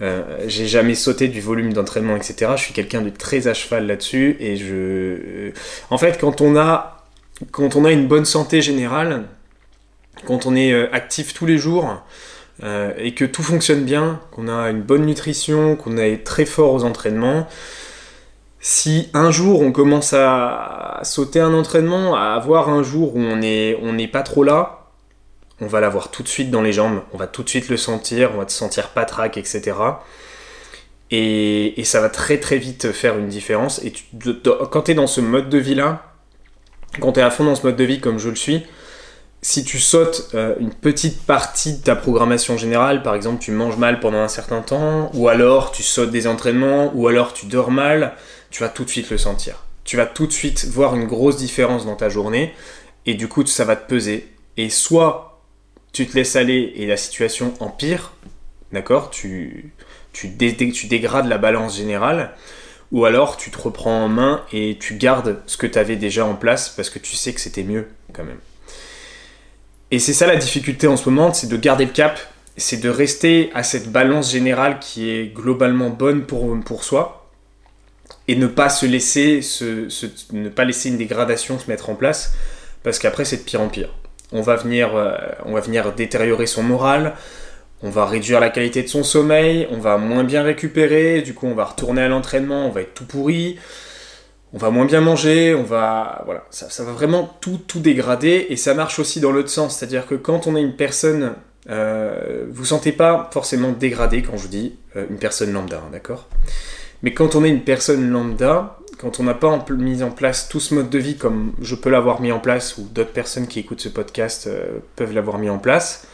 Euh, 0.05 0.45
j'ai 0.47 0.67
jamais 0.67 0.95
sauté 0.95 1.29
du 1.29 1.41
volume 1.41 1.73
d'entraînement, 1.73 2.17
etc. 2.17 2.53
Je 2.57 2.63
suis 2.63 2.75
quelqu'un 2.75 3.01
de 3.01 3.09
très 3.09 3.49
à 3.49 3.55
cheval 3.55 3.87
là-dessus. 3.87 4.37
Et 4.39 4.57
je. 4.57 4.75
Euh, 4.75 5.53
en 5.91 5.99
fait, 5.99 6.19
quand 6.21 6.41
on 6.43 6.57
a, 6.57 7.07
quand 7.51 7.75
on 7.77 7.85
a 7.85 7.93
une 7.93 8.07
bonne 8.07 8.27
santé 8.27 8.61
générale, 8.61 9.25
quand 10.27 10.47
on 10.47 10.55
est 10.55 10.73
euh, 10.73 10.93
actif 10.93 11.33
tous 11.33 11.47
les 11.47 11.59
jours, 11.59 12.03
et 12.99 13.15
que 13.15 13.25
tout 13.25 13.43
fonctionne 13.43 13.85
bien, 13.85 14.21
qu'on 14.31 14.47
a 14.47 14.71
une 14.71 14.81
bonne 14.81 15.05
nutrition, 15.05 15.75
qu'on 15.75 15.97
est 15.97 16.25
très 16.25 16.45
fort 16.45 16.73
aux 16.73 16.85
entraînements, 16.85 17.49
si 18.61 19.09
un 19.13 19.33
jour 19.33 19.61
on 19.61 19.73
commence 19.73 20.13
à 20.15 21.01
sauter 21.03 21.41
un 21.41 21.53
entraînement, 21.53 22.15
à 22.15 22.35
avoir 22.35 22.69
un 22.69 22.85
jour 22.85 23.17
où 23.17 23.19
on 23.19 23.37
n'est 23.37 23.77
on 23.83 23.99
pas 24.07 24.23
trop 24.23 24.45
là, 24.45 24.84
on 25.65 25.67
va 25.67 25.81
l'avoir 25.81 26.11
tout 26.11 26.23
de 26.23 26.29
suite 26.29 26.51
dans 26.51 26.61
les 26.63 26.73
jambes, 26.73 27.03
on 27.13 27.17
va 27.17 27.27
tout 27.27 27.43
de 27.43 27.49
suite 27.49 27.69
le 27.69 27.77
sentir, 27.77 28.33
on 28.35 28.39
va 28.39 28.45
te 28.45 28.53
sentir 28.53 28.91
patraque, 28.91 29.39
etc. 29.39 29.73
Et, 31.11 31.83
ça 31.85 32.01
va 32.01 32.09
très 32.09 32.39
très 32.39 32.59
vite 32.59 32.93
faire 32.93 33.19
une 33.19 33.29
différence. 33.29 33.81
Et 33.85 33.93
quand 34.71 34.83
tu 34.83 34.91
es 34.91 34.95
dans 34.95 35.07
ce 35.07 35.21
mode 35.21 35.49
de 35.49 35.59
vie 35.59 35.75
là, 35.75 36.13
quand 37.01 37.13
tu 37.13 37.21
es 37.21 37.23
à 37.23 37.31
fond 37.31 37.45
dans 37.45 37.55
ce 37.55 37.63
mode 37.63 37.77
de 37.77 37.85
vie 37.85 38.01
comme 38.01 38.19
je 38.19 38.29
le 38.29 38.37
suis, 38.37 38.65
si 39.43 39.63
tu 39.65 39.79
sautes 39.79 40.31
euh, 40.35 40.55
une 40.59 40.73
petite 40.73 41.23
partie 41.23 41.75
de 41.75 41.83
ta 41.83 41.95
programmation 41.95 42.57
générale, 42.57 43.03
par 43.03 43.15
exemple 43.15 43.43
tu 43.43 43.53
manges 43.53 43.77
mal 43.77 44.01
pendant 44.01 44.19
un 44.19 44.29
certain 44.29 44.63
temps, 44.63 45.11
ou 45.15 45.29
alors 45.29 45.73
tu 45.73 45.83
sautes 45.83 46.11
des 46.11 46.27
entraînements, 46.27 46.91
ou 46.95 47.09
alors 47.09 47.33
tu 47.33 47.47
dors 47.47 47.71
mal, 47.71 48.15
tu 48.51 48.63
vas 48.63 48.69
tout 48.69 48.85
de 48.85 48.91
suite 48.91 49.11
le 49.11 49.19
sentir. 49.19 49.65
Tu 49.85 49.97
vas 49.97 50.07
tout 50.07 50.27
de 50.27 50.33
suite 50.33 50.65
voir 50.67 50.95
une 50.95 51.07
grosse 51.07 51.37
différence 51.37 51.85
dans 51.85 51.97
ta 51.97 52.09
journée, 52.09 52.55
et 53.07 53.15
du 53.15 53.29
coup 53.29 53.45
ça 53.47 53.65
va 53.65 53.77
te 53.77 53.89
peser. 53.89 54.33
Et 54.57 54.71
soit 54.71 55.34
tu 55.95 56.07
te 56.07 56.17
laisses 56.17 56.37
aller 56.37 56.73
et 56.77 56.87
la 56.87 56.99
situation 56.99 57.55
empire, 57.61 58.13
d'accord 58.73 59.11
tu, 59.11 59.73
dégrades 60.35 61.29
la 61.29 61.39
balance 61.39 61.77
générale, 61.77 62.33
ou 62.91 63.05
alors 63.05 63.37
tu 63.37 63.51
te 63.51 63.59
reprends 63.59 64.05
en 64.05 64.09
main 64.09 64.45
et 64.53 64.77
tu 64.79 64.95
gardes 64.97 65.41
ce 65.47 65.57
que 65.57 65.69
tu 65.69 65.79
avais 65.79 65.97
déjà 65.97 66.27
en 66.27 66.35
place 66.35 66.69
parce 66.69 66.91
que 66.91 66.99
tu 66.99 67.15
sais 67.15 67.33
que 67.33 67.41
c'était 67.41 67.63
mieux 67.63 67.89
quand 68.13 68.25
même. 68.25 68.41
Et 69.93 70.01
c'est 70.01 70.13
ça 70.13 70.27
la 70.27 70.37
difficulté 70.37 70.89
en 70.89 70.97
ce 70.97 71.09
moment, 71.09 71.33
c'est 71.33 71.47
de 71.47 71.57
garder 71.57 71.85
le 71.85 71.93
cap, 71.93 72.19
c'est 72.57 72.79
de 72.79 72.89
rester 72.89 73.53
à 73.55 73.63
cette 73.63 73.91
balance 73.93 74.33
générale 74.33 74.81
qui 74.81 75.11
est 75.11 75.33
globalement 75.33 75.91
bonne 75.91 76.27
pour, 76.27 76.83
soi, 76.83 77.31
et 78.27 78.35
ne 78.35 78.49
pas 78.49 78.69
se 78.69 78.87
ne 78.87 80.49
pas 80.49 80.65
laisser 80.65 80.89
une 80.89 80.99
dégradation 80.99 81.61
se 81.61 81.71
mettre 81.71 81.89
en 81.89 81.95
place, 81.95 82.35
parce 82.83 82.99
qu'après 82.99 83.25
c'est 83.25 83.37
de 83.37 83.43
pire 83.43 83.61
en 83.61 83.69
pire 83.69 83.91
on 84.33 84.41
va 84.41 84.57
venir, 84.57 84.97
euh, 84.97 85.17
on 85.45 85.53
va 85.53 85.61
venir 85.61 85.93
détériorer 85.93 86.47
son 86.47 86.63
moral, 86.63 87.15
on 87.83 87.91
va 87.91 88.07
réduire 88.07 88.41
la 88.41 88.51
qualité 88.51 88.83
de 88.83 88.89
son 88.89 89.03
sommeil, 89.03 89.69
on 89.71 89.79
va 89.79 89.99
moins 89.99 90.25
bien 90.25 90.43
récupérer, 90.43 91.23
du 91.23 91.35
coup 91.35 91.47
on 91.47 91.55
va 91.55 91.65
retourner 91.65 92.03
à 92.03 92.09
l'entraînement, 92.09 92.67
on 92.67 92.71
va 92.71 92.81
être 92.81 92.95
tout 92.95 93.05
pourri, 93.05 93.59
on 94.53 94.59
va 94.59 94.71
moins 94.71 94.87
bien 94.87 95.01
manger, 95.01 95.55
on 95.55 95.65
va 95.65 96.23
voilà, 96.25 96.45
ça, 96.51 96.85
va 96.85 96.93
vraiment 96.93 97.37
tout 97.41 97.61
dégrader 97.81 98.47
et 98.49 98.57
ça 98.57 98.75
marche 98.75 98.99
aussi 98.99 99.21
dans 99.21 99.33
l'autre 99.33 99.51
sens, 99.51 99.77
c'est-à-dire 99.77 100.07
que 100.07 100.15
quand 100.15 100.47
on 100.47 100.57
est 100.57 100.63
une 100.63 100.77
personne, 100.77 101.35
euh, 101.71 102.47
vous 102.51 102.65
sentez 102.65 102.93
pas 102.93 103.31
forcément 103.33 103.73
dégradé 103.73 104.23
quand 104.23 104.37
je 104.37 104.49
dis 104.49 104.77
euh, 104.97 105.07
une 105.11 105.19
personne 105.19 105.53
lambda, 105.53 105.79
hein, 105.79 105.91
d'accord? 105.93 106.29
Mais 107.03 107.13
quand 107.13 107.35
on 107.35 107.45
est 107.45 107.51
une 107.51 107.65
personne 107.65 108.09
lambda, 108.11 108.79
quand 108.99 109.21
on 109.21 109.25
n'a 109.25 109.35
pas 109.35 109.65
mis 109.71 110.03
en 110.03 110.11
place 110.11 110.49
tout 110.49 110.61
ce 110.61 110.75
mode 110.75 110.91
de 110.91 110.99
vie 110.99 111.17
comme 111.17 111.53
je 111.61 111.75
peux 111.75 111.91
l'avoir 111.91 112.21
mis 112.21 112.33
en 112.33 112.41
place 112.41 112.79
ou 112.79 112.89
d'autres 112.93 113.13
personnes 113.13 113.47
qui 113.47 113.61
écoutent 113.61 113.81
ce 113.81 113.89
podcast 113.89 114.47
euh, 114.47 114.79
peuvent 114.97 115.13
l'avoir 115.13 115.39
mis 115.39 115.51
en 115.51 115.59
place, 115.59 116.07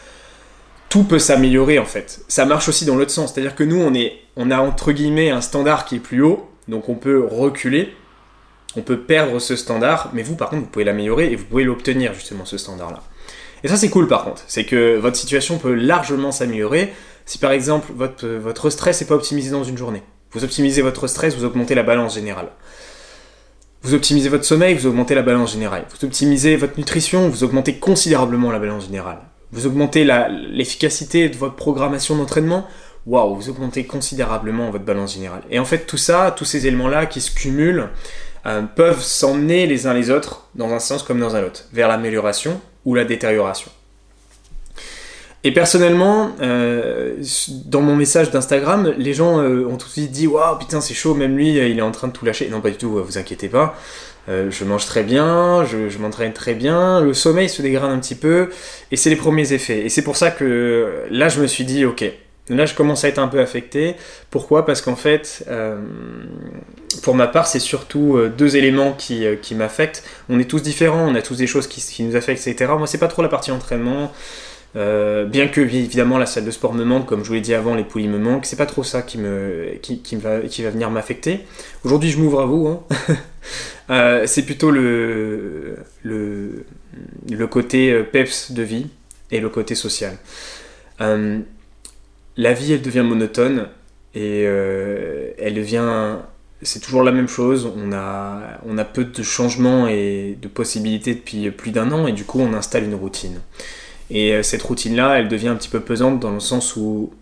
tout 0.88 1.04
peut 1.04 1.18
s'améliorer 1.18 1.78
en 1.78 1.84
fait. 1.84 2.20
Ça 2.28 2.44
marche 2.44 2.68
aussi 2.68 2.84
dans 2.84 2.96
l'autre 2.96 3.10
sens, 3.10 3.32
c'est-à-dire 3.32 3.54
que 3.54 3.64
nous 3.64 3.80
on, 3.80 3.94
est, 3.94 4.14
on 4.36 4.50
a 4.50 4.58
entre 4.58 4.92
guillemets 4.92 5.30
un 5.30 5.40
standard 5.40 5.84
qui 5.84 5.96
est 5.96 6.00
plus 6.00 6.22
haut, 6.22 6.50
donc 6.68 6.88
on 6.88 6.94
peut 6.94 7.24
reculer, 7.24 7.94
on 8.76 8.82
peut 8.82 9.00
perdre 9.00 9.38
ce 9.38 9.56
standard, 9.56 10.10
mais 10.12 10.22
vous, 10.22 10.36
par 10.36 10.48
contre, 10.50 10.62
vous 10.62 10.68
pouvez 10.68 10.84
l'améliorer 10.84 11.32
et 11.32 11.36
vous 11.36 11.44
pouvez 11.44 11.64
l'obtenir, 11.64 12.14
justement, 12.14 12.44
ce 12.44 12.56
standard-là. 12.56 13.02
Et 13.64 13.68
ça, 13.68 13.76
c'est 13.76 13.90
cool, 13.90 14.06
par 14.06 14.24
contre. 14.24 14.42
C'est 14.46 14.64
que 14.64 14.96
votre 14.96 15.16
situation 15.16 15.58
peut 15.58 15.74
largement 15.74 16.32
s'améliorer 16.32 16.92
si, 17.26 17.38
par 17.38 17.52
exemple, 17.52 17.92
votre, 17.94 18.26
votre 18.26 18.70
stress 18.70 19.00
n'est 19.00 19.06
pas 19.06 19.14
optimisé 19.14 19.50
dans 19.50 19.64
une 19.64 19.76
journée. 19.76 20.02
Vous 20.32 20.44
optimisez 20.44 20.82
votre 20.82 21.06
stress, 21.06 21.36
vous 21.36 21.44
augmentez 21.44 21.74
la 21.74 21.82
balance 21.82 22.14
générale. 22.14 22.48
Vous 23.82 23.94
optimisez 23.94 24.28
votre 24.28 24.44
sommeil, 24.44 24.74
vous 24.74 24.86
augmentez 24.86 25.14
la 25.14 25.22
balance 25.22 25.52
générale. 25.52 25.86
Vous 25.90 26.04
optimisez 26.04 26.56
votre 26.56 26.76
nutrition, 26.76 27.28
vous 27.28 27.44
augmentez 27.44 27.76
considérablement 27.76 28.52
la 28.52 28.58
balance 28.58 28.84
générale. 28.84 29.18
Vous 29.52 29.66
augmentez 29.66 30.04
l'efficacité 30.04 31.28
de 31.28 31.36
votre 31.36 31.56
programmation 31.56 32.16
d'entraînement, 32.16 32.66
waouh, 33.06 33.34
vous 33.34 33.48
augmentez 33.48 33.84
considérablement 33.84 34.70
votre 34.70 34.84
balance 34.84 35.14
générale. 35.14 35.42
Et 35.50 35.58
en 35.58 35.64
fait, 35.64 35.86
tout 35.86 35.96
ça, 35.96 36.32
tous 36.36 36.44
ces 36.44 36.66
éléments-là 36.66 37.06
qui 37.06 37.20
se 37.20 37.34
cumulent, 37.34 37.88
euh, 38.46 38.62
peuvent 38.62 39.02
s'emmener 39.02 39.66
les 39.66 39.86
uns 39.86 39.94
les 39.94 40.10
autres 40.10 40.46
dans 40.54 40.72
un 40.72 40.78
sens 40.78 41.02
comme 41.02 41.18
dans 41.18 41.34
un 41.36 41.42
autre, 41.42 41.64
vers 41.72 41.88
l'amélioration 41.88 42.60
ou 42.84 42.94
la 42.94 43.04
détérioration. 43.04 43.70
Et 45.42 45.52
personnellement, 45.52 46.32
euh, 46.42 47.16
dans 47.64 47.80
mon 47.80 47.96
message 47.96 48.30
d'Instagram, 48.30 48.92
les 48.98 49.14
gens 49.14 49.40
euh, 49.40 49.66
ont 49.66 49.76
tout 49.76 49.86
de 49.86 49.92
suite 49.92 50.10
dit 50.10 50.26
Waouh, 50.26 50.58
putain, 50.58 50.80
c'est 50.80 50.94
chaud, 50.94 51.14
même 51.14 51.36
lui, 51.36 51.56
il 51.56 51.78
est 51.78 51.82
en 51.82 51.92
train 51.92 52.08
de 52.08 52.12
tout 52.12 52.24
lâcher. 52.24 52.48
Non, 52.50 52.60
pas 52.60 52.70
du 52.70 52.76
tout, 52.76 53.02
vous 53.02 53.18
inquiétez 53.18 53.48
pas. 53.48 53.74
je 54.28 54.64
mange 54.64 54.84
très 54.84 55.02
bien, 55.02 55.64
je, 55.64 55.98
m'entraîne 55.98 56.32
très 56.32 56.54
bien, 56.54 57.00
le 57.00 57.14
sommeil 57.14 57.48
se 57.48 57.62
dégrade 57.62 57.90
un 57.90 57.98
petit 57.98 58.14
peu, 58.14 58.50
et 58.92 58.96
c'est 58.96 59.10
les 59.10 59.16
premiers 59.16 59.52
effets. 59.52 59.84
Et 59.84 59.88
c'est 59.88 60.02
pour 60.02 60.16
ça 60.16 60.30
que 60.30 61.04
là, 61.10 61.28
je 61.28 61.40
me 61.40 61.46
suis 61.46 61.64
dit 61.64 61.86
Ok, 61.86 62.04
Là, 62.50 62.66
je 62.66 62.74
commence 62.74 63.04
à 63.04 63.08
être 63.08 63.20
un 63.20 63.28
peu 63.28 63.40
affecté. 63.40 63.94
Pourquoi? 64.30 64.66
Parce 64.66 64.82
qu'en 64.82 64.96
fait, 64.96 65.44
euh, 65.48 65.80
pour 67.02 67.14
ma 67.14 67.28
part, 67.28 67.46
c'est 67.46 67.60
surtout 67.60 68.16
euh, 68.16 68.28
deux 68.28 68.56
éléments 68.56 68.92
qui, 68.92 69.24
euh, 69.24 69.36
qui 69.36 69.54
m'affectent. 69.54 70.02
On 70.28 70.40
est 70.40 70.50
tous 70.50 70.60
différents, 70.60 71.06
on 71.08 71.14
a 71.14 71.22
tous 71.22 71.36
des 71.36 71.46
choses 71.46 71.68
qui, 71.68 71.80
qui 71.80 72.02
nous 72.02 72.16
affectent, 72.16 72.48
etc. 72.48 72.72
Moi, 72.76 72.88
c'est 72.88 72.98
pas 72.98 73.06
trop 73.06 73.22
la 73.22 73.28
partie 73.28 73.52
entraînement. 73.52 74.12
Bien 74.74 75.48
que 75.48 75.60
évidemment 75.60 76.18
la 76.18 76.26
salle 76.26 76.44
de 76.44 76.50
sport 76.50 76.74
me 76.74 76.84
manque, 76.84 77.06
comme 77.06 77.22
je 77.22 77.28
vous 77.28 77.34
l'ai 77.34 77.40
dit 77.40 77.54
avant, 77.54 77.74
les 77.74 77.84
poulies 77.84 78.08
me 78.08 78.18
manquent, 78.18 78.46
c'est 78.46 78.56
pas 78.56 78.66
trop 78.66 78.84
ça 78.84 79.02
qui, 79.02 79.18
va, 79.18 80.40
venir 80.70 80.90
m'affecter. 80.90 81.40
Aujourd'hui, 81.84 82.10
je 82.10 82.18
m'ouvre 82.18 82.40
à 82.40 82.46
vous. 82.46 82.68
Hein. 82.68 84.24
c'est 84.26 84.44
plutôt 84.44 84.70
le, 84.70 85.76
côté 87.50 88.02
peps 88.04 88.52
de 88.52 88.62
vie 88.62 88.86
et 89.30 89.40
le 89.40 89.48
côté 89.48 89.74
social 89.74 90.16
la 92.40 92.54
vie, 92.54 92.72
elle 92.72 92.82
devient 92.82 93.02
monotone 93.02 93.68
et 94.14 94.44
euh, 94.46 95.30
elle 95.38 95.54
devient. 95.54 96.16
C'est 96.62 96.80
toujours 96.80 97.02
la 97.02 97.12
même 97.12 97.28
chose. 97.28 97.70
On 97.76 97.92
a 97.92 98.84
peu 98.84 99.04
de 99.04 99.22
changements 99.22 99.88
et 99.88 100.36
de 100.40 100.48
possibilités 100.48 101.14
depuis 101.14 101.50
plus 101.50 101.70
d'un 101.70 101.92
an 101.92 102.06
et 102.06 102.12
du 102.12 102.24
coup, 102.24 102.40
on 102.40 102.52
installe 102.54 102.84
une 102.84 102.94
routine. 102.94 103.40
Et 104.10 104.34
euh, 104.34 104.42
cette 104.42 104.62
routine-là, 104.62 105.18
elle 105.18 105.28
devient 105.28 105.48
un 105.48 105.56
petit 105.56 105.68
peu 105.68 105.80
pesante 105.80 106.20
dans 106.20 106.32
le 106.32 106.40
sens 106.40 106.76
où 106.76 107.12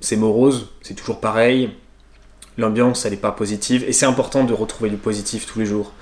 c'est 0.00 0.16
morose, 0.16 0.70
c'est 0.82 0.94
toujours 0.94 1.20
pareil. 1.20 1.70
L'ambiance, 2.58 3.04
elle 3.04 3.12
n'est 3.12 3.18
pas 3.18 3.32
positive 3.32 3.84
et 3.86 3.92
c'est 3.92 4.06
important 4.06 4.44
de 4.44 4.54
retrouver 4.54 4.88
du 4.88 4.96
positif 4.96 5.46
tous 5.46 5.58
les 5.58 5.66
jours. 5.66 5.92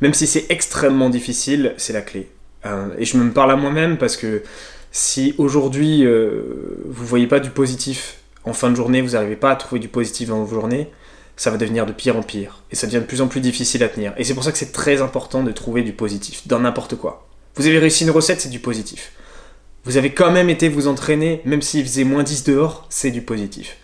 Même 0.00 0.14
si 0.14 0.26
c'est 0.26 0.46
extrêmement 0.48 1.10
difficile, 1.10 1.74
c'est 1.76 1.92
la 1.92 2.00
clé. 2.00 2.30
Euh, 2.64 2.88
et 2.98 3.04
je 3.04 3.16
me 3.16 3.30
parle 3.32 3.50
à 3.50 3.56
moi-même 3.56 3.98
parce 3.98 4.16
que 4.16 4.42
si 4.90 5.34
aujourd'hui 5.36 6.06
vous 6.06 7.04
voyez 7.04 7.26
pas 7.26 7.40
du 7.40 7.50
positif 7.50 8.18
en 8.44 8.54
fin 8.54 8.70
de 8.70 8.76
journée, 8.76 9.02
vous 9.02 9.10
n'arrivez 9.10 9.36
pas 9.36 9.50
à 9.50 9.56
trouver 9.56 9.80
du 9.80 9.88
positif 9.88 10.28
dans 10.30 10.42
vos 10.42 10.54
journées, 10.54 10.88
ça 11.36 11.50
va 11.50 11.56
devenir 11.56 11.86
de 11.86 11.92
pire 11.92 12.16
en 12.16 12.22
pire. 12.22 12.62
Et 12.70 12.76
ça 12.76 12.86
devient 12.86 13.00
de 13.00 13.04
plus 13.06 13.20
en 13.20 13.28
plus 13.28 13.40
difficile 13.40 13.82
à 13.84 13.88
tenir. 13.88 14.12
Et 14.16 14.24
c'est 14.24 14.34
pour 14.34 14.44
ça 14.44 14.52
que 14.52 14.58
c'est 14.58 14.72
très 14.72 15.02
important 15.02 15.42
de 15.42 15.52
trouver 15.52 15.82
du 15.82 15.92
positif, 15.92 16.46
dans 16.48 16.58
n'importe 16.58 16.96
quoi. 16.96 17.26
Vous 17.56 17.66
avez 17.66 17.78
réussi 17.78 18.04
une 18.04 18.10
recette, 18.10 18.40
c'est 18.40 18.48
du 18.48 18.60
positif. 18.60 19.12
Vous 19.88 19.96
avez 19.96 20.12
quand 20.12 20.30
même 20.30 20.50
été 20.50 20.68
vous 20.68 20.86
entraîner, 20.86 21.40
même 21.46 21.62
s'il 21.62 21.82
faisait 21.82 22.04
moins 22.04 22.22
10 22.22 22.44
dehors, 22.44 22.86
c'est 22.90 23.10
du 23.10 23.22
positif. 23.22 23.78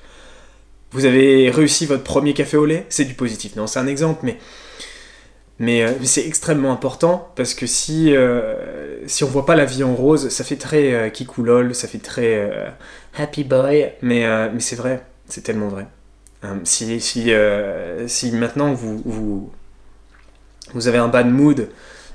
Vous 0.90 1.06
avez 1.06 1.48
réussi 1.48 1.86
votre 1.86 2.02
premier 2.02 2.34
café 2.34 2.58
au 2.58 2.66
lait, 2.66 2.84
c'est 2.90 3.06
du 3.06 3.14
positif. 3.14 3.56
Non, 3.56 3.66
c'est 3.66 3.78
un 3.78 3.86
exemple, 3.86 4.20
mais 4.22 4.36
mais, 5.58 5.82
euh, 5.82 5.92
c'est 6.02 6.26
extrêmement 6.26 6.72
important 6.72 7.32
parce 7.36 7.54
que 7.54 7.66
si, 7.66 8.14
euh, 8.14 9.06
si 9.06 9.24
on 9.24 9.28
voit 9.28 9.46
pas 9.46 9.54
la 9.54 9.64
vie 9.64 9.82
en 9.82 9.94
rose, 9.94 10.28
ça 10.28 10.44
fait 10.44 10.56
très 10.56 10.92
euh, 10.92 11.08
kikoulol, 11.08 11.74
ça 11.74 11.88
fait 11.88 11.98
très 11.98 12.52
happy 13.16 13.44
boy, 13.44 13.90
mais, 14.02 14.26
mais 14.52 14.60
c'est 14.60 14.76
vrai, 14.76 15.02
c'est 15.26 15.40
tellement 15.40 15.68
vrai. 15.68 15.86
si, 16.64 17.00
si, 17.00 17.32
si 18.08 18.32
maintenant 18.32 18.74
vous, 18.74 19.00
vous, 19.06 19.50
vous 20.74 20.86
avez 20.86 20.98
un 20.98 21.08
bad 21.08 21.30
mood, 21.30 21.70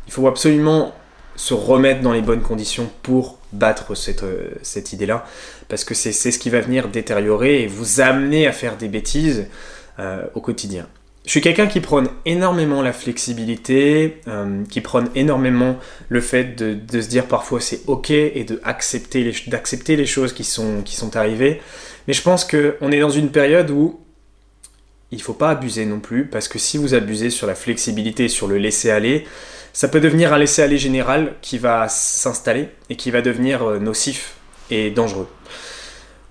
il 0.06 0.14
faut 0.14 0.28
absolument 0.28 0.94
se 1.36 1.56
remettre 1.56 2.02
dans 2.02 2.14
les 2.14 2.22
bonnes 2.22 2.44
conditions 2.44 2.88
pour 3.02 3.39
battre 3.54 3.96
cette, 3.96 4.24
cette 4.62 4.94
idée-là, 4.94 5.26
parce 5.68 5.84
que 5.84 5.94
c'est 5.94 6.12
ce 6.12 6.40
qui 6.40 6.50
va 6.50 6.62
venir 6.62 6.88
détériorer 6.88 7.64
et 7.64 7.68
vous 7.68 8.02
amener 8.02 8.48
à 8.48 8.52
faire 8.52 8.78
des 8.78 8.88
bêtises 8.88 9.48
au 10.34 10.40
quotidien. 10.40 10.88
Je 11.30 11.32
suis 11.32 11.42
quelqu'un 11.42 11.68
qui 11.68 11.80
prône 11.80 12.10
énormément 12.26 12.82
la 12.82 12.92
flexibilité, 12.92 14.20
euh, 14.28 14.64
qui 14.70 14.82
prône 14.82 15.10
énormément 15.14 15.78
le 16.08 16.22
fait 16.22 16.56
de, 16.56 17.02
se 17.02 17.08
dire 17.08 17.28
parfois 17.28 17.62
c'est 17.62 17.82
ok 17.86 18.10
et 18.10 18.48
d'accepter 18.66 19.24
les, 19.24 19.98
les 19.98 20.06
choses 20.08 20.34
qui 20.34 20.44
sont, 20.44 20.82
qui 20.84 20.96
sont 20.96 21.16
arrivées. 21.16 21.62
Mais 22.08 22.14
je 22.14 22.24
pense 22.24 22.46
qu'on 22.46 22.92
est 22.92 23.00
dans 23.00 23.12
une 23.12 23.30
période 23.30 23.70
où 23.70 24.00
il 25.12 25.22
faut 25.22 25.34
pas 25.34 25.52
abuser 25.52 25.86
non 25.86 26.00
plus, 26.00 26.26
parce 26.26 26.48
que 26.48 26.58
si 26.58 26.80
vous 26.80 26.96
abusez 26.96 27.30
sur 27.30 27.46
la 27.46 27.54
flexibilité, 27.54 28.28
sur 28.28 28.48
le 28.48 28.58
laisser-aller, 28.58 29.26
ça 29.74 29.88
peut 29.88 30.00
devenir 30.00 30.34
un 30.34 30.38
laisser-aller 30.38 30.78
général 30.78 31.36
qui 31.42 31.58
va 31.58 31.88
s'installer 31.88 32.70
et 32.90 32.96
qui 32.96 33.12
va 33.12 33.22
devenir 33.22 33.64
euh, 33.64 33.80
nocif 33.80 34.36
et 34.70 34.92
dangereux. 34.92 35.28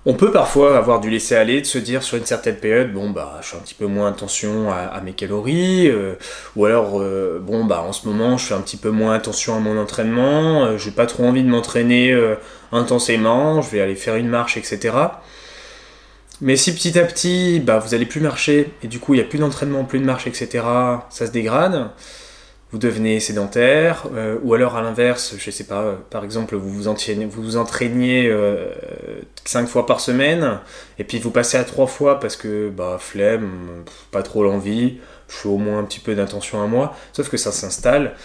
On 0.05 0.13
peut 0.13 0.31
parfois 0.31 0.77
avoir 0.77 1.01
du 1.01 1.09
laisser 1.09 1.35
aller, 1.35 1.59
de 1.59 1.65
se 1.65 1.77
dire 1.77 2.03
sur 2.03 2.17
une 2.17 2.25
certaine 2.25 2.55
période, 2.55 2.93
bon 2.93 3.09
bah 3.09 3.37
je 3.41 3.49
fais 3.49 3.57
un 3.57 3.59
petit 3.59 3.73
peu 3.73 3.85
moins 3.85 4.07
attention 4.07 4.71
à, 4.71 5.01
mes 5.01 5.11
calories, 5.11 5.89
euh, 5.89 6.13
ou 6.55 6.65
alors 6.65 7.01
euh, 7.01 7.37
bon 7.39 7.65
bah 7.65 7.83
en 7.85 7.91
ce 7.91 8.07
moment 8.07 8.37
je 8.37 8.45
fais 8.45 8.53
un 8.53 8.61
petit 8.61 8.77
peu 8.77 8.91
moins 8.91 9.13
attention 9.13 9.55
à 9.57 9.59
mon 9.59 9.77
entraînement, 9.77 10.63
euh, 10.63 10.77
j'ai 10.77 10.91
pas 10.91 11.05
trop 11.05 11.25
envie 11.25 11.43
de 11.43 11.49
m'entraîner 11.49 12.17
intensément, 12.71 13.61
je 13.61 13.69
vais 13.71 13.81
aller 13.81 13.95
faire 13.95 14.15
une 14.15 14.29
marche, 14.29 14.55
etc. 14.55 14.95
Mais 16.39 16.55
si 16.55 16.73
petit 16.73 16.97
à 16.97 17.03
petit 17.03 17.59
bah 17.59 17.79
vous 17.79 17.93
allez 17.93 18.05
plus 18.05 18.21
marcher 18.21 18.71
et 18.81 18.87
du 18.87 18.99
coup 18.99 19.15
il 19.15 19.17
n'y 19.17 19.23
a 19.23 19.27
plus 19.27 19.39
d'entraînement, 19.39 19.83
plus 19.83 19.99
de 19.99 20.05
marche, 20.05 20.27
etc. 20.27 20.63
Ça 21.09 21.27
se 21.27 21.31
dégrade 21.31 21.89
vous 22.71 22.77
devenez 22.77 23.19
sédentaire, 23.19 24.05
euh, 24.13 24.37
ou 24.43 24.53
alors 24.53 24.75
à 24.75 24.81
l'inverse, 24.83 25.33
je 25.37 25.49
sais 25.49 25.63
pas, 25.63 25.97
par 26.11 26.23
exemple, 26.23 26.55
vous 26.55 26.69
vous 26.69 26.87
entraînez, 26.87 27.25
vous 27.25 27.41
vous 27.41 27.57
entraîniez 27.57 28.27
euh, 28.27 28.67
5 29.45 29.67
fois 29.67 29.87
par 29.87 29.99
semaine, 29.99 30.59
et 30.99 31.03
puis 31.03 31.17
vous 31.17 31.31
passez 31.31 31.57
à 31.57 31.63
3 31.63 31.87
fois 31.87 32.19
parce 32.19 32.35
que, 32.35 32.69
bah, 32.69 32.97
flemme, 32.99 33.83
pas 34.11 34.21
trop 34.21 34.43
l'envie, 34.43 34.99
je 35.27 35.35
fais 35.35 35.49
au 35.49 35.57
moins 35.57 35.79
un 35.79 35.83
petit 35.83 35.99
peu 35.99 36.13
d'intention 36.13 36.61
à 36.61 36.67
moi, 36.67 36.95
sauf 37.13 37.29
que 37.29 37.37
ça 37.37 37.51
s'installe. 37.51 38.15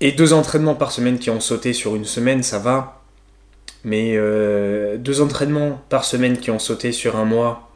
Et 0.00 0.12
deux 0.12 0.32
entraînements 0.32 0.74
par 0.74 0.90
semaine 0.90 1.18
qui 1.18 1.30
ont 1.30 1.40
sauté 1.40 1.72
sur 1.72 1.94
une 1.94 2.06
semaine, 2.06 2.42
ça 2.42 2.58
va. 2.58 3.02
Mais 3.84 4.14
euh, 4.16 4.96
deux 4.96 5.20
entraînements 5.20 5.80
par 5.88 6.04
semaine 6.04 6.38
qui 6.38 6.50
ont 6.50 6.58
sauté 6.58 6.90
sur 6.92 7.16
un 7.16 7.24
mois, 7.24 7.70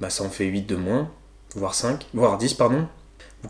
bah, 0.00 0.10
ça 0.10 0.24
en 0.24 0.30
fait 0.30 0.46
8 0.46 0.62
de 0.62 0.76
moins, 0.76 1.08
voire 1.54 1.74
5, 1.74 2.06
voire 2.14 2.36
10, 2.36 2.54
pardon. 2.54 2.88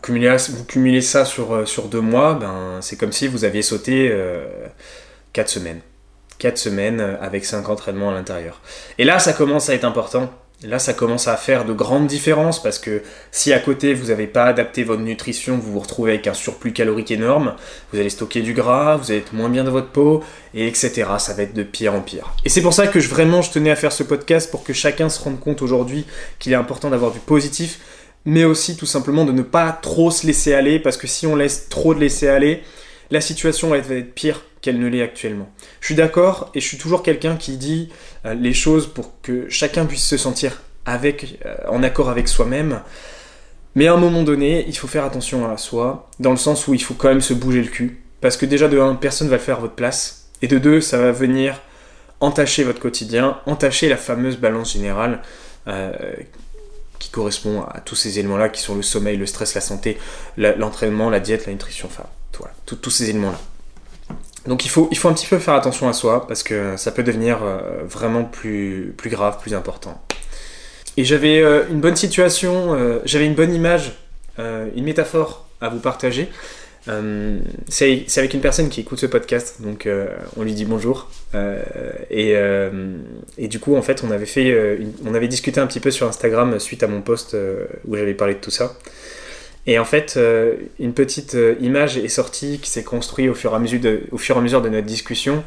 Vous 0.05 0.63
cumulez, 0.65 1.01
ça 1.01 1.25
sur, 1.25 1.53
euh, 1.53 1.65
sur 1.65 1.87
deux 1.87 2.01
mois, 2.01 2.35
ben, 2.35 2.79
c'est 2.81 2.97
comme 2.97 3.11
si 3.11 3.27
vous 3.27 3.45
aviez 3.45 3.61
sauté 3.61 4.09
euh, 4.11 4.45
quatre 5.33 5.49
semaines. 5.49 5.81
Quatre 6.37 6.57
semaines 6.57 6.99
euh, 6.99 7.15
avec 7.19 7.45
cinq 7.45 7.67
entraînements 7.69 8.11
à 8.11 8.13
l'intérieur. 8.13 8.61
Et 8.99 9.05
là, 9.05 9.17
ça 9.17 9.33
commence 9.33 9.69
à 9.69 9.73
être 9.73 9.85
important. 9.85 10.29
Là, 10.63 10.79
ça 10.79 10.93
commence 10.93 11.27
à 11.27 11.37
faire 11.37 11.65
de 11.65 11.73
grandes 11.73 12.07
différences 12.07 12.61
parce 12.61 12.79
que 12.79 13.03
si 13.31 13.53
à 13.53 13.59
côté 13.59 13.93
vous 13.93 14.07
n'avez 14.07 14.25
pas 14.25 14.45
adapté 14.45 14.83
votre 14.83 15.03
nutrition, 15.03 15.57
vous 15.57 15.71
vous 15.73 15.79
retrouvez 15.79 16.13
avec 16.13 16.25
un 16.25 16.33
surplus 16.33 16.73
calorique 16.73 17.11
énorme, 17.11 17.53
vous 17.93 17.99
allez 17.99 18.09
stocker 18.09 18.41
du 18.41 18.53
gras, 18.53 18.97
vous 18.97 19.11
allez 19.11 19.19
être 19.19 19.33
moins 19.33 19.49
bien 19.49 19.63
dans 19.63 19.71
votre 19.71 19.89
peau, 19.89 20.23
et 20.55 20.67
etc. 20.67 21.05
Ça 21.19 21.33
va 21.33 21.43
être 21.43 21.53
de 21.53 21.61
pire 21.61 21.93
en 21.93 22.01
pire. 22.01 22.33
Et 22.43 22.49
c'est 22.49 22.63
pour 22.63 22.73
ça 22.73 22.87
que 22.87 22.97
vraiment 22.97 23.43
je 23.43 23.51
tenais 23.51 23.69
à 23.69 23.75
faire 23.75 23.91
ce 23.91 24.01
podcast 24.01 24.49
pour 24.49 24.63
que 24.63 24.73
chacun 24.73 25.09
se 25.09 25.21
rende 25.21 25.39
compte 25.39 25.61
aujourd'hui 25.61 26.07
qu'il 26.39 26.53
est 26.53 26.55
important 26.55 26.89
d'avoir 26.89 27.11
du 27.11 27.19
positif, 27.19 27.79
mais 28.27 28.43
aussi 28.43 28.75
tout 28.75 28.85
simplement 28.85 29.23
de 29.23 29.31
ne 29.31 29.41
pas 29.41 29.71
trop 29.71 30.11
se 30.11 30.27
laisser 30.27 30.53
aller, 30.53 30.79
parce 30.79 30.97
que 30.97 31.07
si 31.07 31.25
on 31.25 31.37
laisse 31.37 31.69
trop 31.69 31.95
de 31.95 32.01
laisser 32.01 32.27
aller, 32.27 32.61
la 33.09 33.21
situation 33.21 33.69
va 33.69 33.77
être 33.77 34.13
pire 34.13 34.43
qu'elle 34.59 34.79
ne 34.79 34.87
l'est 34.87 35.01
actuellement. 35.01 35.49
Je 35.79 35.85
suis 35.85 35.95
d'accord 35.95 36.51
et 36.53 36.59
je 36.59 36.67
suis 36.67 36.77
toujours 36.77 37.03
quelqu'un 37.03 37.37
qui 37.37 37.55
dit 37.55 37.87
euh, 38.25 38.33
les 38.33 38.53
choses 38.53 38.85
pour 38.85 39.13
que 39.21 39.47
chacun 39.47 39.85
puisse 39.85 40.05
se 40.05 40.17
sentir 40.17 40.61
avec, 40.85 41.39
euh, 41.45 41.55
en 41.69 41.83
accord 41.83 42.09
avec 42.09 42.27
soi-même. 42.27 42.81
Mais 43.75 43.87
à 43.87 43.93
un 43.93 43.97
moment 43.97 44.23
donné, 44.23 44.65
il 44.67 44.77
faut 44.77 44.87
faire 44.87 45.05
attention 45.05 45.49
à 45.49 45.55
soi, 45.55 46.09
dans 46.19 46.31
le 46.31 46.37
sens 46.37 46.67
où 46.67 46.73
il 46.73 46.83
faut 46.83 46.95
quand 46.95 47.07
même 47.07 47.21
se 47.21 47.33
bouger 47.33 47.61
le 47.61 47.69
cul. 47.69 48.01
Parce 48.19 48.35
que 48.35 48.45
déjà, 48.45 48.67
de 48.67 48.77
un, 48.77 48.95
personne 48.95 49.29
va 49.29 49.37
le 49.37 49.41
faire 49.41 49.59
à 49.59 49.61
votre 49.61 49.75
place. 49.75 50.27
Et 50.41 50.49
de 50.49 50.57
deux, 50.57 50.81
ça 50.81 50.97
va 50.97 51.13
venir 51.13 51.61
entacher 52.19 52.65
votre 52.65 52.81
quotidien, 52.81 53.39
entacher 53.45 53.87
la 53.87 53.95
fameuse 53.95 54.35
balance 54.35 54.73
générale 54.73 55.21
euh, 55.69 55.93
qui 56.99 57.09
correspond 57.09 57.63
à 57.63 57.79
tous 57.79 57.95
ces 57.95 58.19
éléments-là 58.19 58.49
qui 58.49 58.61
sont 58.61 58.75
le 58.75 58.81
sommeil, 58.81 59.17
le 59.17 59.25
stress, 59.25 59.53
la 59.55 59.61
santé, 59.61 59.97
l'entraînement, 60.37 61.09
la, 61.09 61.19
diète, 61.19 61.45
la 61.45 61.53
nutrition, 61.53 61.87
enfin 61.91 62.05
voilà, 62.37 62.53
tous 62.65 62.89
ces 62.89 63.09
éléments-là. 63.09 63.39
Donc 64.47 64.65
il 64.65 64.69
faut, 64.69 64.89
un 65.03 65.13
petit 65.13 65.27
peu 65.27 65.39
faire 65.39 65.55
attention 65.55 65.89
à 65.89 65.93
soi 65.93 66.25
parce 66.25 66.41
que 66.41 66.77
ça 66.77 66.91
peut 66.91 67.03
devenir 67.03 67.39
euh, 67.43 67.59
vraiment 67.83 68.23
plus, 68.23 68.93
plus 68.95 69.09
grave, 69.09 69.39
plus 69.41 69.53
important. 69.53 70.01
Et 70.95 71.03
j'avais 71.03 71.41
euh, 71.41 71.65
une 71.69 71.81
bonne 71.81 71.97
situation, 71.97 72.73
euh, 72.73 72.99
j'avais 73.05 73.25
une 73.25 73.35
bonne 73.35 73.53
image, 73.53 73.93
une 74.39 74.83
métaphore 74.83 75.47
à 75.61 75.69
vous 75.69 75.79
partager. 75.79 76.29
C'est 77.67 78.05
avec 78.17 78.33
une 78.33 78.41
personne 78.41 78.69
qui 78.69 78.81
écoute 78.81 78.99
ce 78.99 79.05
podcast, 79.05 79.61
donc 79.61 79.87
on 80.37 80.43
lui 80.43 80.53
dit 80.53 80.65
bonjour. 80.65 81.09
Et, 82.09 82.33
et, 83.37 83.47
du 83.47 83.59
coup, 83.59 83.75
en 83.75 83.81
fait, 83.81 84.03
on 84.03 84.11
avait, 84.11 85.27
discuté 85.27 85.59
un 85.59 85.67
petit 85.67 85.79
peu 85.79 85.91
sur 85.91 86.07
Instagram 86.07 86.59
suite 86.59 86.83
à 86.83 86.87
mon 86.87 87.01
post 87.01 87.35
où 87.87 87.95
j'avais 87.95 88.13
parlé 88.13 88.35
de 88.35 88.39
tout 88.39 88.51
ça. 88.51 88.77
Et 89.67 89.77
en 89.77 89.85
fait, 89.85 90.15
euh, 90.15 90.55
une 90.79 90.93
petite 90.93 91.35
euh, 91.35 91.55
image 91.59 91.97
est 91.97 92.07
sortie 92.07 92.59
qui 92.59 92.69
s'est 92.69 92.85
construite 92.85 93.29
au 93.29 93.33
fur, 93.33 93.51
et 93.51 93.55
à 93.55 93.59
mesure 93.59 93.81
de, 94.61 94.69
notre 94.69 94.87
discussion, 94.87 95.43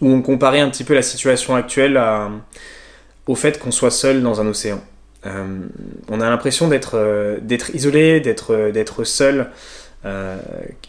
où 0.00 0.08
on 0.08 0.22
comparait 0.22 0.60
un 0.60 0.70
petit 0.70 0.84
peu 0.84 0.94
la 0.94 1.02
situation 1.02 1.56
actuelle 1.56 2.00
au 3.26 3.34
fait 3.34 3.58
qu'on 3.58 3.72
soit 3.72 3.90
seul 3.90 4.22
dans 4.22 4.40
un 4.40 4.46
océan. 4.46 4.80
Euh, 5.26 5.58
on 6.08 6.20
a 6.20 6.30
l'impression 6.30 6.68
d'être 6.68 6.94
isolé, 7.74 8.20
d'être 8.20 8.70
d'être 8.70 9.02
seul, 10.04 10.38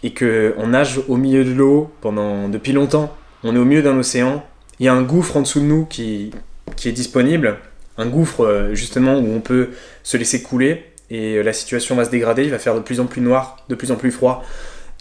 et 0.03 0.13
qu'on 0.13 0.67
nage 0.67 0.99
au 1.07 1.17
milieu 1.17 1.43
de 1.43 1.51
l'eau 1.51 1.91
pendant 2.01 2.49
depuis 2.49 2.71
longtemps. 2.71 3.15
On 3.43 3.55
est 3.55 3.59
au 3.59 3.65
milieu 3.65 3.81
d'un 3.81 3.97
océan. 3.97 4.45
Il 4.79 4.85
y 4.85 4.89
a 4.89 4.93
un 4.93 5.01
gouffre 5.01 5.37
en 5.37 5.41
dessous 5.41 5.59
de 5.59 5.65
nous 5.65 5.85
qui, 5.85 6.31
qui 6.75 6.89
est 6.89 6.93
disponible, 6.93 7.57
un 7.97 8.07
gouffre 8.07 8.69
justement 8.73 9.17
où 9.17 9.33
on 9.33 9.41
peut 9.41 9.69
se 10.03 10.17
laisser 10.17 10.41
couler 10.41 10.89
et 11.09 11.35
euh, 11.35 11.43
la 11.43 11.53
situation 11.53 11.95
va 11.95 12.05
se 12.05 12.09
dégrader, 12.09 12.43
il 12.43 12.51
va 12.51 12.59
faire 12.59 12.75
de 12.75 12.79
plus 12.79 12.99
en 12.99 13.05
plus 13.05 13.21
noir, 13.21 13.57
de 13.69 13.75
plus 13.75 13.91
en 13.91 13.95
plus 13.95 14.11
froid, 14.11 14.43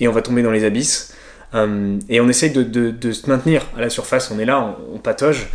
et 0.00 0.08
on 0.08 0.12
va 0.12 0.22
tomber 0.22 0.42
dans 0.42 0.50
les 0.50 0.64
abysses. 0.64 1.14
Euh, 1.54 1.98
et 2.08 2.20
on 2.20 2.28
essaye 2.28 2.50
de, 2.50 3.12
se 3.12 3.28
maintenir 3.28 3.66
à 3.76 3.80
la 3.80 3.90
surface, 3.90 4.30
on 4.30 4.38
est 4.38 4.44
là, 4.44 4.76
on, 4.92 4.98
patauge, 4.98 5.48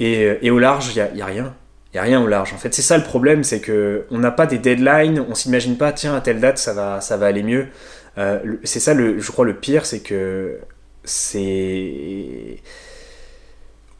et, 0.00 0.38
et, 0.42 0.50
au 0.50 0.58
large, 0.58 0.94
il 0.94 1.14
n'y 1.14 1.22
a, 1.22 1.26
rien. 1.26 1.54
Il 1.92 1.96
n'y 1.96 2.00
a 2.00 2.02
rien 2.02 2.20
au 2.20 2.26
large. 2.26 2.52
En 2.52 2.58
fait, 2.58 2.74
c'est 2.74 2.82
ça 2.82 2.98
le 2.98 3.04
problème, 3.04 3.44
c'est 3.44 3.60
qu'on 3.60 4.18
n'a 4.18 4.30
pas 4.30 4.46
des 4.46 4.58
deadlines, 4.58 5.24
on 5.28 5.34
s'imagine 5.34 5.76
pas, 5.76 5.92
tiens, 5.92 6.14
à 6.14 6.20
telle 6.20 6.40
date, 6.40 6.58
ça 6.58 6.74
va, 6.74 7.00
ça 7.00 7.16
va 7.16 7.26
aller 7.26 7.42
mieux. 7.42 7.68
Euh, 8.18 8.56
c'est 8.64 8.80
ça, 8.80 8.94
le, 8.94 9.18
je 9.18 9.30
crois, 9.32 9.44
le 9.44 9.54
pire, 9.54 9.86
c'est 9.86 10.00
que 10.00 10.58
c'est... 11.04 12.58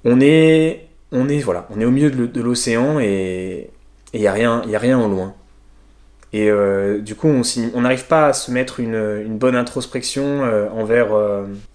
On 0.04 0.20
est, 0.20 0.88
on 1.12 1.28
est, 1.28 1.40
voilà, 1.40 1.66
on 1.70 1.80
est 1.80 1.84
au 1.84 1.90
milieu 1.90 2.10
de 2.10 2.40
l'océan 2.40 3.00
et 3.00 3.70
il 4.12 4.20
n'y 4.20 4.26
a, 4.26 4.32
rien, 4.32 4.62
a 4.72 4.78
rien 4.78 5.00
au 5.00 5.08
loin. 5.08 5.34
Et 6.32 6.50
euh, 6.50 7.00
du 7.00 7.14
coup, 7.14 7.28
on 7.28 7.80
n'arrive 7.80 8.06
pas 8.06 8.28
à 8.28 8.32
se 8.32 8.50
mettre 8.50 8.78
une, 8.80 9.38
bonne 9.38 9.56
introspection 9.56 10.44
euh, 10.44 10.68
envers, 10.70 11.08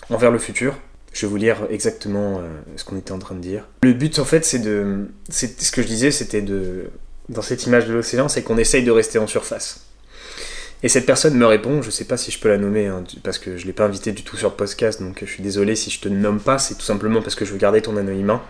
envers 0.10 0.32
le 0.32 0.39
futur. 0.39 0.75
Je 1.13 1.25
vais 1.25 1.30
vous 1.30 1.38
lire 1.38 1.68
exactement 1.70 2.41
ce 2.77 2.86
qu'on 2.86 2.98
était 2.98 3.12
en 3.12 3.20
train 3.20 3.36
de 3.36 3.41
dire. 3.41 3.68
Le 3.84 3.94
but, 3.94 4.20
en 4.20 4.25
fait, 4.25 4.46
c'est 4.46 4.60
de. 4.60 5.08
Ce 5.30 5.72
que 5.72 5.82
je 5.82 5.88
disais, 5.88 6.12
c'était 6.12 6.41
de. 6.41 6.89
Dans 7.30 7.41
cette 7.41 7.65
image 7.65 7.86
de 7.86 7.94
l'océan, 7.94 8.30
c'est 8.30 8.44
qu'on 8.44 8.58
essaye 8.58 8.84
de 8.84 8.91
rester 8.91 9.20
en 9.20 9.27
surface. 9.27 9.88
Et 10.84 10.89
cette 10.89 11.06
personne 11.06 11.36
me 11.36 11.46
répond, 11.46 11.82
je 11.82 11.91
sais 11.91 12.06
pas 12.06 12.18
si 12.18 12.32
je 12.32 12.39
peux 12.39 12.50
la 12.50 12.58
nommer, 12.58 12.88
hein, 12.88 13.03
parce 13.24 13.38
que 13.38 13.56
je 13.56 13.68
l'ai 13.68 13.74
pas 13.74 13.86
invité 13.86 14.12
du 14.13 14.24
tout 14.24 14.36
sur 14.36 14.50
le 14.50 14.56
podcast, 14.56 15.01
donc 15.01 15.20
je 15.22 15.32
suis 15.32 15.44
désolé 15.44 15.75
si 15.75 15.91
je 15.91 16.00
te 16.00 16.10
nomme 16.10 16.39
pas, 16.39 16.58
c'est 16.58 16.75
tout 16.75 16.82
simplement 16.82 17.22
parce 17.22 17.36
que 17.36 17.46
je 17.46 17.51
veux 17.51 17.60
garder 17.60 17.82
ton 17.82 17.98
anonymat. 17.98 18.44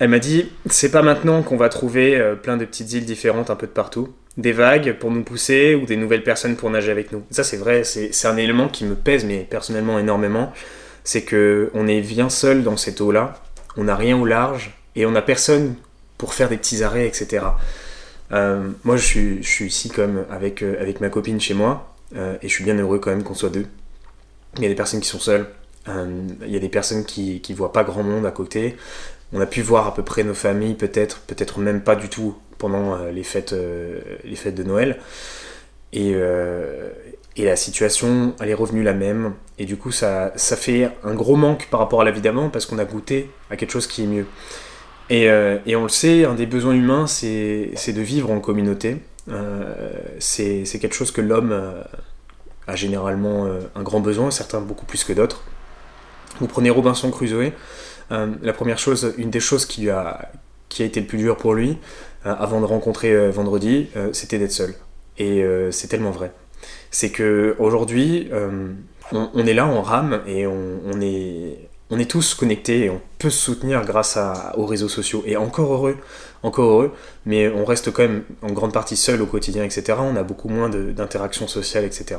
Elle 0.00 0.08
m'a 0.08 0.18
dit 0.18 0.50
c'est 0.66 0.90
pas 0.90 1.02
maintenant 1.02 1.42
qu'on 1.42 1.58
va 1.58 1.68
trouver 1.68 2.16
euh, 2.16 2.34
plein 2.34 2.56
de 2.56 2.64
petites 2.64 2.90
îles 2.94 3.04
différentes 3.04 3.50
un 3.50 3.56
peu 3.56 3.66
de 3.66 3.72
partout, 3.72 4.08
des 4.36 4.52
vagues 4.52 4.96
pour 4.98 5.10
nous 5.10 5.22
pousser 5.22 5.74
ou 5.74 5.86
des 5.86 5.96
nouvelles 5.96 6.22
personnes 6.22 6.56
pour 6.56 6.70
nager 6.70 6.90
avec 6.90 7.12
nous. 7.12 7.22
Ça 7.30 7.44
c'est 7.44 7.56
vrai, 7.56 7.84
c'est 7.84 8.26
un 8.26 8.36
élément 8.36 8.68
qui 8.68 8.84
me 8.84 8.94
pèse 8.94 9.24
mais 9.24 9.46
personnellement 9.48 9.98
énormément, 9.98 10.52
c'est 11.04 11.22
que 11.22 11.70
on 11.74 11.86
est 11.86 12.00
bien 12.00 12.30
seul 12.30 12.62
dans 12.62 12.76
cette 12.76 13.00
eau 13.00 13.10
là, 13.10 13.34
on 13.76 13.84
n'a 13.84 13.96
rien 13.96 14.16
au 14.16 14.24
large 14.24 14.76
et 14.96 15.06
on 15.06 15.10
n'a 15.10 15.22
personne 15.22 15.74
pour 16.18 16.34
faire 16.34 16.48
des 16.48 16.56
petits 16.56 16.82
arrêts 16.82 17.06
etc. 17.06 17.44
Euh, 18.32 18.68
moi 18.84 18.96
je 18.96 19.04
suis, 19.42 19.66
ici 19.66 19.88
comme 19.88 20.24
avec, 20.30 20.62
euh, 20.62 20.80
avec 20.80 21.00
ma 21.00 21.08
copine 21.08 21.40
chez 21.40 21.54
moi 21.54 21.86
et 22.14 22.48
je 22.48 22.52
suis 22.52 22.64
bien 22.64 22.76
heureux 22.76 22.98
quand 22.98 23.10
même 23.10 23.22
qu'on 23.22 23.34
soit 23.34 23.50
deux. 23.50 23.66
Il 24.56 24.62
y 24.64 24.66
a 24.66 24.68
des 24.68 24.74
personnes 24.74 24.98
qui 24.98 25.08
sont 25.08 25.20
seules, 25.20 25.46
il 25.86 26.50
y 26.50 26.56
a 26.56 26.60
des 26.60 26.68
personnes 26.68 27.04
qui, 27.04 27.40
qui 27.40 27.52
voient 27.54 27.72
pas 27.72 27.84
grand 27.84 28.02
monde 28.02 28.26
à 28.26 28.30
côté. 28.30 28.76
On 29.32 29.40
a 29.40 29.46
pu 29.46 29.62
voir 29.62 29.86
à 29.86 29.94
peu 29.94 30.02
près 30.02 30.24
nos 30.24 30.34
familles, 30.34 30.74
peut-être, 30.74 31.20
peut-être 31.20 31.60
même 31.60 31.82
pas 31.82 31.94
du 31.94 32.08
tout 32.08 32.36
pendant 32.58 32.94
euh, 32.94 33.10
les 33.12 33.22
fêtes, 33.22 33.52
euh, 33.52 34.00
les 34.24 34.36
fêtes 34.36 34.54
de 34.54 34.64
Noël. 34.64 34.98
Et, 35.92 36.12
euh, 36.14 36.90
la 37.36 37.56
situation, 37.56 38.34
elle 38.38 38.50
est 38.50 38.54
revenue 38.54 38.82
la 38.82 38.92
même. 38.92 39.32
Et 39.58 39.64
du 39.64 39.78
coup, 39.78 39.92
ça, 39.92 40.30
ça 40.36 40.56
fait 40.56 40.90
un 41.02 41.14
gros 41.14 41.36
manque 41.36 41.68
par 41.70 41.80
rapport 41.80 42.02
à 42.02 42.04
la 42.04 42.12
parce 42.50 42.66
qu'on 42.66 42.78
a 42.78 42.84
goûté 42.84 43.30
à 43.48 43.56
quelque 43.56 43.70
chose 43.70 43.86
qui 43.86 44.04
est 44.04 44.06
mieux. 44.06 44.26
Et 45.08 45.74
on 45.74 45.82
le 45.84 45.88
sait, 45.88 46.26
un 46.26 46.34
des 46.34 46.44
besoins 46.44 46.74
humains, 46.74 47.06
c'est 47.06 47.72
de 47.94 48.00
vivre 48.02 48.30
en 48.30 48.40
communauté. 48.40 48.98
c'est 50.18 50.64
quelque 50.82 50.92
chose 50.92 51.12
que 51.12 51.22
l'homme 51.22 51.58
a 52.66 52.76
généralement 52.76 53.48
un 53.74 53.82
grand 53.82 54.00
besoin, 54.00 54.30
certains 54.30 54.60
beaucoup 54.60 54.84
plus 54.84 55.02
que 55.02 55.14
d'autres. 55.14 55.42
Vous 56.40 56.46
prenez 56.46 56.70
Robinson 56.70 57.10
Crusoe, 57.10 57.52
euh, 58.12 58.26
la 58.40 58.52
première 58.54 58.78
chose, 58.78 59.12
une 59.18 59.28
des 59.30 59.40
choses 59.40 59.66
qui, 59.66 59.90
a, 59.90 60.30
été 60.78 61.00
le 61.00 61.06
plus 61.06 61.18
dur 61.18 61.36
pour 61.36 61.52
lui, 61.52 61.76
euh, 62.24 62.34
avant 62.38 62.60
de 62.60 62.64
rencontrer 62.64 63.12
euh, 63.12 63.30
Vendredi, 63.30 63.88
c'était 64.12 64.38
d'être 64.38 64.52
seul. 64.52 64.74
Et 65.18 65.44
c'est 65.70 65.88
tellement 65.88 66.12
vrai. 66.12 66.32
C'est 66.90 67.10
que 67.10 67.54
aujourd'hui, 67.58 68.30
on, 69.12 69.46
est 69.46 69.52
là, 69.52 69.66
on 69.66 69.82
rame 69.82 70.22
et 70.26 70.46
on, 70.46 70.98
est, 71.02 71.68
on 71.90 71.98
est 71.98 72.10
tous 72.10 72.32
connectés 72.32 72.86
et 72.86 72.90
on 72.90 73.02
peut 73.18 73.28
se 73.28 73.38
soutenir 73.38 73.84
grâce 73.84 74.18
aux 74.56 74.64
réseaux 74.64 74.88
sociaux. 74.88 75.22
Et 75.26 75.36
encore 75.36 75.74
heureux, 75.74 75.98
encore 76.42 76.70
heureux, 76.70 76.94
mais 77.26 77.50
on 77.50 77.66
reste 77.66 77.92
quand 77.92 78.00
même 78.00 78.22
en 78.40 78.50
grande 78.50 78.72
partie 78.72 78.96
seul 78.96 79.20
au 79.20 79.26
quotidien, 79.26 79.62
etc. 79.62 79.98
On 80.00 80.16
a 80.16 80.22
beaucoup 80.22 80.48
moins 80.48 80.70
d'interactions 80.70 81.48
sociales, 81.48 81.84
etc. 81.84 82.18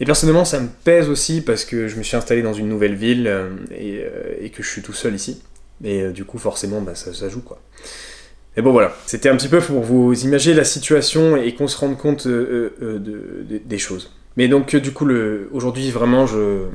Et 0.00 0.04
personnellement, 0.04 0.44
ça 0.44 0.60
me 0.60 0.68
pèse 0.84 1.08
aussi 1.08 1.40
parce 1.40 1.64
que 1.64 1.88
je 1.88 1.96
me 1.96 2.02
suis 2.02 2.16
installé 2.16 2.42
dans 2.42 2.52
une 2.52 2.68
nouvelle 2.68 2.94
ville 2.94 3.26
euh, 3.26 3.48
euh, 3.72 4.34
et, 4.40 4.50
que 4.50 4.62
je 4.62 4.68
suis 4.68 4.82
tout 4.82 4.92
seul 4.92 5.14
ici. 5.14 5.42
Et 5.84 6.02
euh, 6.02 6.10
du 6.12 6.24
coup, 6.24 6.38
forcément, 6.38 6.80
bah, 6.80 6.94
ça, 6.94 7.28
joue 7.28 7.42
quoi. 7.42 7.60
Et 8.56 8.62
bon 8.62 8.70
voilà, 8.70 8.94
c'était 9.06 9.28
un 9.28 9.36
petit 9.36 9.48
peu 9.48 9.60
pour 9.60 9.82
vous 9.82 10.14
imaginer 10.24 10.54
la 10.54 10.64
situation 10.64 11.36
et 11.36 11.54
qu'on 11.54 11.66
se 11.66 11.76
rende 11.76 11.98
compte 11.98 12.28
des 12.28 13.78
choses. 13.78 14.12
Mais 14.36 14.46
donc 14.46 14.76
du 14.76 14.92
coup, 14.92 15.08
aujourd'hui 15.52 15.90
vraiment, 15.90 16.24
je, 16.28 16.66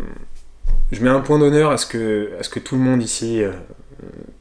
je 0.91 1.01
mets 1.01 1.09
un 1.09 1.21
point 1.21 1.39
d'honneur 1.39 1.71
à, 1.71 1.77
ce 1.77 1.85
que, 1.85 2.31
à 2.37 2.43
ce 2.43 2.49
que 2.49 2.59
tout 2.59 2.75
le 2.75 2.81
monde 2.81 3.01
ici 3.01 3.43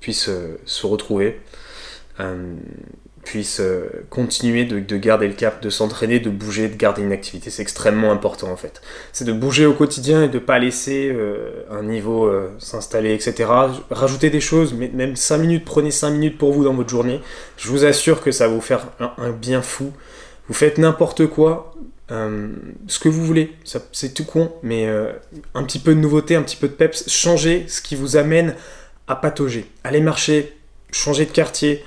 puisse 0.01 0.29
se 0.64 0.87
retrouver 0.88 1.38
puisse 3.24 3.61
euh, 3.61 3.88
continuer 4.11 4.64
de, 4.64 4.96
garder 4.96 5.28
le 5.28 5.35
cap, 5.35 5.62
de 5.62 5.70
s'entraîner, 5.70 6.20
de 6.20 6.31
bouger, 6.31 6.68
de 6.68 6.76
garder 6.76 7.02
une 7.02 7.12
activité. 7.12 7.50
C'est 7.50 7.62
extrêmement 7.62 8.12
important 8.12 8.50
en 8.50 8.57
fait. 8.57 8.81
C'est 9.12 9.24
de 9.24 9.33
bouger 9.33 9.66
au 9.66 9.74
quotidien 9.74 10.24
et 10.24 10.28
de 10.28 10.38
pas 10.38 10.59
laisser 10.59 11.11
euh, 11.12 11.64
un 11.70 11.83
niveau 11.83 12.26
euh, 12.26 12.50
s'installer, 12.59 13.14
etc. 13.14 13.50
Rajouter 13.90 14.31
des 14.31 14.40
choses, 14.40 14.74
mais 14.74 14.90
même 14.92 15.16
5 15.16 15.38
minutes, 15.38 15.64
prenez 15.64 15.90
5 15.90 16.11
minutes 16.11 16.38
pour 16.38 16.52
vous 16.52 16.64
dans 16.64 16.74
votre 16.74 16.90
journée. 16.90 17.20
Je 17.57 17.68
vous 17.68 17.85
assure 17.85 18.20
que 18.20 18.31
ça 18.31 18.48
va 18.48 18.54
vous 18.54 18.61
faire 18.61 18.87
un, 18.98 19.31
bien 19.31 19.62
fou. 19.62 19.92
Vous 20.48 20.54
faites 20.54 20.78
n'importe 20.78 21.26
quoi, 21.26 21.74
ce 22.09 22.98
que 22.98 23.11
vous 23.11 23.22
voulez, 23.22 23.52
c'est 23.92 24.14
tout 24.14 24.24
con, 24.24 24.50
mais 24.62 24.88
un 25.54 25.62
petit 25.64 25.78
peu 25.78 25.94
de 25.94 26.00
nouveauté, 26.00 26.37
un 26.37 26.42
petit 26.42 26.57
peu 26.57 26.68
de 26.68 26.72
peps, 26.72 27.07
changez 27.07 27.66
ce 27.68 27.83
qui 27.83 27.96
vous 27.96 28.16
amène 28.16 28.54
à 29.09 29.16
patauger. 29.16 29.66
Allez 29.85 30.00
marcher, 30.00 30.57
changer 30.90 31.26
de 31.26 31.33
quartier, 31.33 31.85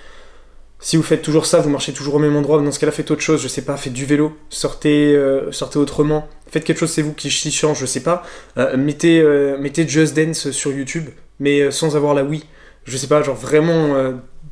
si 0.84 0.98
vous 0.98 1.04
faites 1.04 1.22
toujours 1.22 1.46
ça, 1.46 1.60
vous 1.60 1.70
marchez 1.70 1.94
toujours 1.94 2.16
au 2.16 2.20
même 2.20 2.36
endroit, 2.36 2.60
dans 2.60 2.72
ce 2.72 2.80
cas-là, 2.80 2.92
faites 2.92 3.12
autre 3.12 3.22
chose, 3.22 3.40
je 3.42 3.48
sais 3.48 3.62
pas, 3.62 3.78
faites 3.78 3.94
du 3.94 4.06
vélo, 4.06 4.36
sortez, 4.50 5.16
euh, 5.16 5.52
sortez 5.52 5.78
autrement, 5.78 6.28
faites 6.50 6.64
quelque 6.64 6.80
chose, 6.80 6.90
c'est 6.90 7.04
vous 7.04 7.14
qui 7.14 7.30
change, 7.30 7.80
je 7.80 7.86
sais 7.86 8.02
pas. 8.02 8.24
Euh, 8.58 8.76
mettez, 8.78 9.22
euh, 9.22 9.60
mettez 9.60 9.88
Just 9.88 10.16
Dance 10.16 10.50
sur 10.50 10.72
YouTube, 10.72 11.06
mais 11.40 11.70
sans 11.70 11.96
avoir 11.96 12.16
la 12.16 12.24
Wii. 12.24 12.44
Je 12.86 12.98
sais 12.98 13.06
pas, 13.06 13.22
genre 13.22 13.36
vraiment 13.36 13.96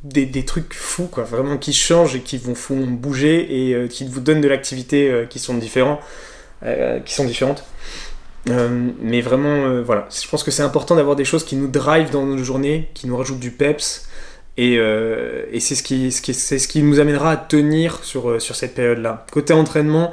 des, 0.04 0.44
trucs 0.44 0.72
fous, 0.72 1.08
quoi, 1.08 1.24
vraiment 1.24 1.58
qui 1.58 1.72
changent 1.72 2.14
et 2.14 2.20
qui 2.20 2.38
vous 2.38 2.54
font 2.54 2.86
bouger 2.86 3.72
et 3.72 3.88
qui 3.88 4.04
vous 4.06 4.20
donnent 4.20 4.40
de 4.40 4.46
l'activité 4.46 5.26
qui 5.28 5.40
sont 5.40 5.54
différents, 5.54 5.98
qui 7.04 7.12
sont 7.12 7.24
différentes. 7.24 7.64
mais 8.46 9.20
vraiment, 9.20 9.82
voilà, 9.82 10.06
je 10.10 10.28
pense 10.28 10.44
que 10.44 10.52
c'est 10.52 10.62
important 10.62 10.94
d'avoir 10.94 11.16
des 11.16 11.24
choses 11.24 11.44
qui 11.44 11.56
nous 11.56 11.66
drive 11.66 12.10
dans 12.10 12.24
nos 12.24 12.38
journées, 12.38 12.88
qui 12.94 13.08
nous 13.08 13.16
rajoutent 13.16 13.40
du 13.40 13.50
peps, 13.50 14.08
euh, 14.58 15.44
et, 15.50 15.60
c'est 15.60 15.74
ce, 15.74 15.82
qui, 15.82 16.12
ce, 16.12 16.32
ce 16.32 16.68
qui 16.68 16.82
nous 16.82 17.00
amènera 17.00 17.32
à 17.32 17.36
tenir 17.36 18.04
sur, 18.04 18.30
euh, 18.30 18.38
sur 18.38 18.56
cette 18.56 18.74
période-là. 18.74 19.24
Côté 19.32 19.52
entraînement, 19.52 20.12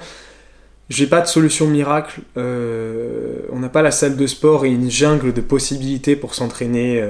j'ai 0.89 1.07
pas 1.07 1.21
de 1.21 1.27
solution 1.27 1.67
miracle. 1.67 2.21
Euh, 2.37 3.39
on 3.51 3.59
n'a 3.59 3.69
pas 3.69 3.81
la 3.81 3.91
salle 3.91 4.15
de 4.15 4.27
sport 4.27 4.65
et 4.65 4.69
une 4.69 4.89
jungle 4.89 5.33
de 5.33 5.41
possibilités 5.41 6.15
pour 6.15 6.35
s'entraîner 6.35 7.03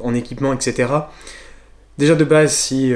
en 0.00 0.14
équipement, 0.14 0.52
etc. 0.52 0.92
Déjà 1.96 2.14
de 2.14 2.24
base, 2.24 2.52
si, 2.52 2.92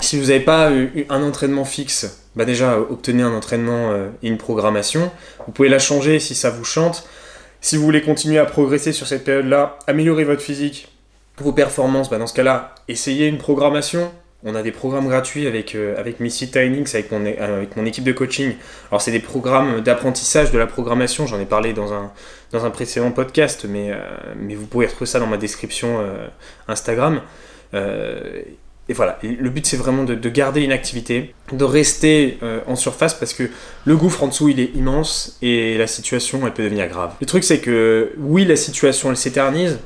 si 0.00 0.18
vous 0.18 0.26
n'avez 0.26 0.40
pas 0.40 0.70
eu 0.72 1.06
un 1.08 1.22
entraînement 1.22 1.64
fixe, 1.64 2.26
bah 2.36 2.44
déjà 2.44 2.78
obtenez 2.78 3.22
un 3.22 3.32
entraînement 3.32 3.94
et 4.22 4.28
une 4.28 4.36
programmation. 4.36 5.10
Vous 5.46 5.52
pouvez 5.52 5.70
la 5.70 5.78
changer 5.78 6.20
si 6.20 6.34
ça 6.34 6.50
vous 6.50 6.64
chante. 6.64 7.08
Si 7.62 7.78
vous 7.78 7.84
voulez 7.84 8.02
continuer 8.02 8.38
à 8.38 8.44
progresser 8.44 8.92
sur 8.92 9.06
cette 9.06 9.24
période-là, 9.24 9.78
améliorer 9.86 10.24
votre 10.24 10.42
physique, 10.42 10.88
vos 11.42 11.52
performances, 11.52 12.10
bah 12.10 12.18
dans 12.18 12.26
ce 12.26 12.34
cas-là, 12.34 12.74
essayez 12.88 13.26
une 13.26 13.38
programmation. 13.38 14.10
On 14.44 14.54
a 14.54 14.62
des 14.62 14.70
programmes 14.70 15.08
gratuits 15.08 15.48
avec, 15.48 15.74
euh, 15.74 15.98
avec 15.98 16.20
Missy 16.20 16.48
Tinings, 16.48 16.88
avec 16.94 17.10
mon, 17.10 17.26
avec 17.26 17.76
mon 17.76 17.84
équipe 17.84 18.04
de 18.04 18.12
coaching. 18.12 18.54
Alors, 18.90 19.02
c'est 19.02 19.10
des 19.10 19.18
programmes 19.18 19.80
d'apprentissage 19.80 20.52
de 20.52 20.58
la 20.58 20.68
programmation. 20.68 21.26
J'en 21.26 21.40
ai 21.40 21.44
parlé 21.44 21.72
dans 21.72 21.92
un, 21.92 22.12
dans 22.52 22.64
un 22.64 22.70
précédent 22.70 23.10
podcast, 23.10 23.66
mais, 23.68 23.90
euh, 23.90 23.96
mais 24.36 24.54
vous 24.54 24.66
pouvez 24.66 24.86
retrouver 24.86 25.06
ça 25.06 25.18
dans 25.18 25.26
ma 25.26 25.38
description 25.38 25.98
euh, 26.00 26.28
Instagram. 26.68 27.20
et 27.74 28.94
voilà, 28.94 29.18
le 29.22 29.50
but 29.50 29.66
c'est 29.66 29.76
vraiment 29.76 30.04
de, 30.04 30.28
garder 30.30 30.62
une 30.62 30.72
activité, 30.72 31.34
de 31.52 31.64
rester 31.64 32.38
en 32.66 32.74
surface 32.74 33.12
parce 33.12 33.34
que 33.34 33.50
le 33.84 33.96
gouffre 33.96 34.22
en 34.22 34.28
dessous 34.28 34.48
il 34.48 34.60
est 34.60 34.74
immense 34.74 35.36
et 35.42 35.76
la 35.76 35.86
situation 35.86 36.40
elle 36.46 36.54
peut 36.54 36.62
devenir 36.62 36.88
grave. 36.88 37.12
Le 37.20 37.26
truc 37.26 37.44
c'est 37.44 37.58
que 37.58 38.12
oui, 38.16 38.46
la 38.46 38.56
situation 38.56 39.10
elle 39.10 39.18
s'éternise, 39.18 39.78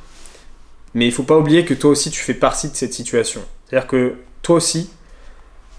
mais 0.94 1.06
il 1.06 1.12
faut 1.12 1.22
pas 1.22 1.38
oublier 1.38 1.64
que 1.64 1.74
toi 1.74 1.90
aussi 1.90 2.10
tu 2.10 2.20
fais 2.20 2.34
partie 2.34 2.68
de 2.68 2.76
cette 2.76 2.92
situation. 2.92 3.40
C'est-à-dire 3.66 3.88
que 3.88 4.14
toi 4.42 4.56
aussi, 4.56 4.90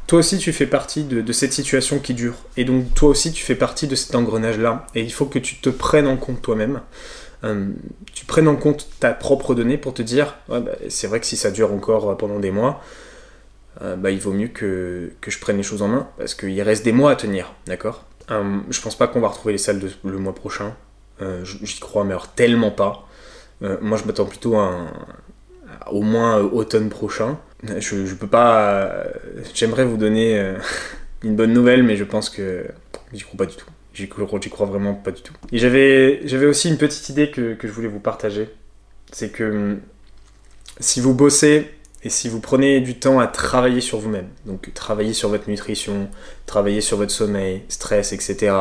toi 0.08 0.19
aussi 0.19 0.38
tu 0.38 0.52
fais 0.52 0.65
partie 0.65 1.04
de, 1.04 1.32
cette 1.32 1.54
situation 1.54 1.99
qui 1.99 2.13
dure. 2.13 2.36
Et 2.58 2.65
donc 2.65 2.93
toi 2.93 3.10
aussi 3.10 3.32
tu 3.32 3.43
fais 3.43 3.56
partie 3.56 3.88
de 3.88 3.95
cet 3.95 4.15
engrenage-là. 4.15 4.88
Et 4.95 5.02
il 5.02 5.12
faut 5.13 5.26
que 5.26 5.39
tu 5.39 5.56
te 5.58 5.69
prennes 5.69 6.08
en 6.08 6.17
compte 6.17 6.41
toi-même. 6.41 6.82
Euh, 7.43 7.71
tu 8.13 8.26
prennes 8.26 8.47
en 8.47 8.56
compte 8.56 8.88
ta 8.99 9.13
propre 9.13 9.54
donnée 9.54 9.78
pour 9.78 9.93
te 9.93 10.02
dire, 10.02 10.38
bah, 10.47 10.63
c'est 10.88 11.08
vrai 11.08 11.19
que 11.19 11.26
si 11.26 11.36
ça 11.36 11.52
dure 11.52 11.73
encore 11.73 12.17
pendant 12.17 12.39
des 12.39 12.52
mois, 12.52 12.82
euh, 13.82 13.95
bah, 13.95 14.12
il 14.12 14.19
vaut 14.19 14.32
mieux 14.32 14.47
que, 14.47 15.12
je 15.28 15.39
prenne 15.39 15.58
les 15.58 15.63
choses 15.63 15.82
en 15.82 15.89
main, 15.89 16.08
parce 16.17 16.36
qu'il 16.36 16.62
reste 16.62 16.86
des 16.86 16.93
mois 16.93 17.12
à 17.12 17.15
tenir, 17.15 17.54
d'accord? 17.67 18.06
Euh, 18.32 18.60
Je 18.69 18.80
pense 18.80 18.95
pas 18.95 19.08
qu'on 19.08 19.19
va 19.19 19.28
retrouver 19.28 19.52
les 19.52 19.58
salles 19.58 19.82
le 20.04 20.17
mois 20.17 20.34
prochain. 20.34 20.73
J'y 21.43 21.80
crois, 21.80 22.04
mais 22.04 22.12
alors 22.12 22.28
tellement 22.28 22.71
pas. 22.71 23.08
Moi 23.82 23.97
je 23.97 24.06
m'attends 24.06 24.26
plutôt 24.26 24.58
à, 24.58 24.88
au 25.91 26.02
moins 26.02 26.39
automne 26.39 26.89
prochain. 26.89 27.39
Je, 27.63 28.06
je 28.06 28.15
peux 28.15 28.28
pas. 28.28 29.06
J'aimerais 29.54 29.86
vous 29.86 29.97
donner 29.97 30.39
euh, 30.39 30.58
une 31.23 31.36
bonne 31.36 31.54
nouvelle, 31.54 31.84
mais 31.84 31.95
je 31.95 32.04
pense 32.04 32.30
que 32.30 32.65
j'y 33.13 33.23
crois 33.23 33.38
pas 33.38 33.45
du 33.45 33.56
tout. 33.56 33.67
J'y 33.93 34.10
crois, 34.10 34.65
vraiment 34.65 34.95
pas 34.95 35.12
du 35.12 35.21
tout. 35.21 35.34
Et 35.52 35.60
j'avais, 35.60 36.45
aussi 36.45 36.67
une 36.67 36.78
petite 36.78 37.10
idée 37.10 37.30
que, 37.30 37.54
que 37.54 37.67
je 37.67 37.73
voulais 37.73 37.88
vous 37.88 37.99
partager. 37.99 38.49
C'est 39.12 39.30
que 39.30 39.43
hum, 39.43 39.80
si 40.80 40.99
vous 40.99 41.13
bossez 41.13 41.69
et 42.04 42.10
si 42.10 42.28
vous 42.28 42.39
prenez 42.39 42.82
du 42.82 42.97
temps 42.97 43.19
à 43.19 43.28
travailler 43.28 43.82
sur 43.82 43.99
vous-même, 43.99 44.28
donc 44.45 44.73
travailler 44.73 45.13
sur 45.13 45.30
votre 45.30 45.47
nutrition, 45.47 46.10
travailler 46.47 46.82
sur 46.82 46.97
votre 46.97 47.12
sommeil, 47.12 47.62
stress, 47.69 48.13
etc., 48.13 48.56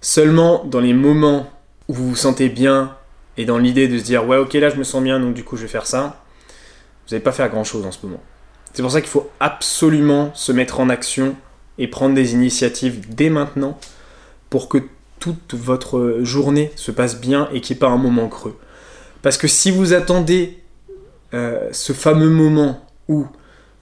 seulement 0.00 0.64
dans 0.64 0.80
les 0.80 0.94
moments 0.94 1.50
où 1.88 1.94
vous 1.94 2.08
vous 2.10 2.16
sentez 2.16 2.48
bien 2.48 2.96
et 3.36 3.44
dans 3.44 3.58
l'idée 3.58 3.88
de 3.88 3.98
se 3.98 4.04
dire 4.04 4.26
ouais 4.26 4.36
ok 4.36 4.54
là 4.54 4.70
je 4.70 4.76
me 4.76 4.84
sens 4.84 5.02
bien 5.02 5.20
donc 5.20 5.34
du 5.34 5.44
coup 5.44 5.56
je 5.56 5.62
vais 5.62 5.68
faire 5.68 5.86
ça, 5.86 6.22
vous 7.06 7.14
n'allez 7.14 7.22
pas 7.22 7.32
faire 7.32 7.48
grand-chose 7.48 7.84
en 7.84 7.92
ce 7.92 8.04
moment. 8.04 8.22
C'est 8.72 8.82
pour 8.82 8.90
ça 8.90 9.00
qu'il 9.00 9.10
faut 9.10 9.30
absolument 9.40 10.32
se 10.34 10.50
mettre 10.50 10.80
en 10.80 10.88
action 10.88 11.36
et 11.78 11.86
prendre 11.88 12.14
des 12.14 12.32
initiatives 12.32 13.14
dès 13.14 13.30
maintenant 13.30 13.78
pour 14.50 14.68
que 14.68 14.78
toute 15.20 15.54
votre 15.54 16.18
journée 16.22 16.72
se 16.76 16.90
passe 16.90 17.20
bien 17.20 17.48
et 17.52 17.60
qu'il 17.60 17.74
n'y 17.74 17.78
ait 17.78 17.80
pas 17.80 17.88
un 17.88 17.96
moment 17.96 18.28
creux. 18.28 18.58
Parce 19.22 19.38
que 19.38 19.48
si 19.48 19.70
vous 19.70 19.92
attendez 19.92 20.58
euh, 21.32 21.68
ce 21.72 21.92
fameux 21.92 22.28
moment 22.28 22.86
où 23.08 23.26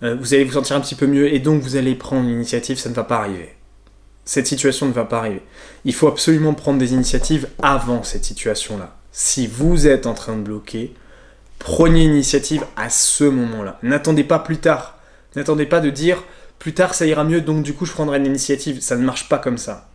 euh, 0.03 0.15
vous 0.15 0.35
allez 0.35 0.45
vous 0.45 0.53
sentir 0.53 0.77
un 0.77 0.81
petit 0.81 0.95
peu 0.95 1.07
mieux 1.07 1.33
et 1.33 1.39
donc 1.39 1.63
vous 1.63 1.77
allez 1.77 1.95
prendre 1.95 2.29
une 2.29 2.35
initiative, 2.37 2.79
ça 2.79 2.89
ne 2.89 2.95
va 2.95 3.05
pas 3.05 3.17
arriver. 3.17 3.55
Cette 4.25 4.47
situation 4.47 4.87
ne 4.87 4.93
va 4.93 5.05
pas 5.05 5.19
arriver. 5.19 5.43
Il 5.85 5.95
faut 5.95 6.07
absolument 6.07 6.55
prendre 6.55 6.79
des 6.79 6.93
initiatives 6.93 7.49
avant 7.61 8.03
cette 8.03 8.25
situation-là. 8.25 8.97
Si 9.13 9.47
vous 9.47 9.87
êtes 9.87 10.07
en 10.07 10.15
train 10.15 10.37
de 10.37 10.43
bloquer, 10.43 10.95
Prenez 11.65 12.01
l'initiative 12.01 12.65
à 12.75 12.91
ce 12.91 13.23
moment-là. 13.23 13.79
N'attendez 13.85 14.25
pas 14.25 14.41
plus 14.41 14.57
tard. 14.57 14.99
N'attendez 15.37 15.65
pas 15.65 15.79
de 15.79 15.91
dire 15.91 16.25
plus 16.59 16.75
tard 16.75 16.95
ça 16.95 17.07
ira 17.07 17.23
mieux, 17.25 17.41
donc 17.41 17.63
du 17.63 17.73
coup 17.73 17.87
je 17.87 17.93
prendrai 17.93 18.19
l'initiative. 18.19 18.81
Ça 18.81 18.97
ne 18.97 19.05
marche 19.05 19.29
pas 19.29 19.39
comme 19.39 19.59
ça. 19.59 19.89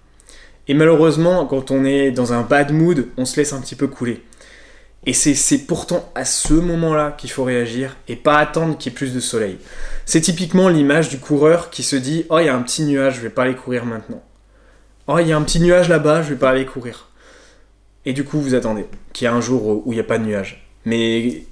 Et 0.70 0.74
malheureusement, 0.74 1.46
quand 1.46 1.72
on 1.72 1.84
est 1.84 2.12
dans 2.12 2.32
un 2.32 2.42
bad 2.42 2.72
mood, 2.72 3.10
on 3.18 3.26
se 3.26 3.36
laisse 3.36 3.52
un 3.52 3.60
petit 3.60 3.76
peu 3.76 3.88
couler. 3.88 4.24
Et 5.06 5.14
c'est 5.14 5.58
pourtant 5.60 6.10
à 6.16 6.24
ce 6.24 6.54
moment-là 6.54 7.12
qu'il 7.18 7.32
faut 7.32 7.44
réagir 7.44 7.98
et 8.08 8.16
pas 8.16 8.38
attendre 8.38 8.78
qu'il 8.78 8.92
y 8.92 8.96
ait 8.96 8.98
plus 8.98 9.14
de 9.14 9.20
soleil. 9.20 9.58
C'est 10.06 10.22
typiquement 10.22 10.70
l'image 10.70 11.10
du 11.10 11.20
coureur 11.20 11.70
qui 11.70 11.84
se 11.84 11.98
dit 11.98 12.26
Oh, 12.30 12.40
il 12.40 12.46
y 12.46 12.50
a 12.50 12.56
un 12.56 12.62
petit 12.62 12.84
nuage, 12.84 13.16
je 13.16 13.22
vais 13.22 13.30
pas 13.30 13.44
aller 13.44 13.56
courir 13.56 13.86
maintenant. 13.86 14.24
Oh, 15.08 15.20
il 15.20 15.28
y 15.28 15.34
a 15.34 15.38
un 15.38 15.44
petit 15.44 15.60
nuage 15.60 15.90
là-bas, 15.90 16.22
je 16.22 16.30
vais 16.30 16.40
pas 16.40 16.50
aller 16.52 16.66
courir. 16.66 17.07
Et 18.06 18.14
du 18.14 18.24
coup, 18.24 18.40
vous 18.40 18.56
attendez 18.56 18.86
qu'il 19.14 19.26
y 19.26 19.30
ait 19.30 19.34
un 19.34 19.42
jour 19.42 19.86
où 19.86 19.92
il 19.92 19.96
n'y 19.96 20.02
a 20.02 20.06
pas 20.06 20.18
de 20.18 20.24
nuage. 20.24 20.66
Mais 20.86 21.44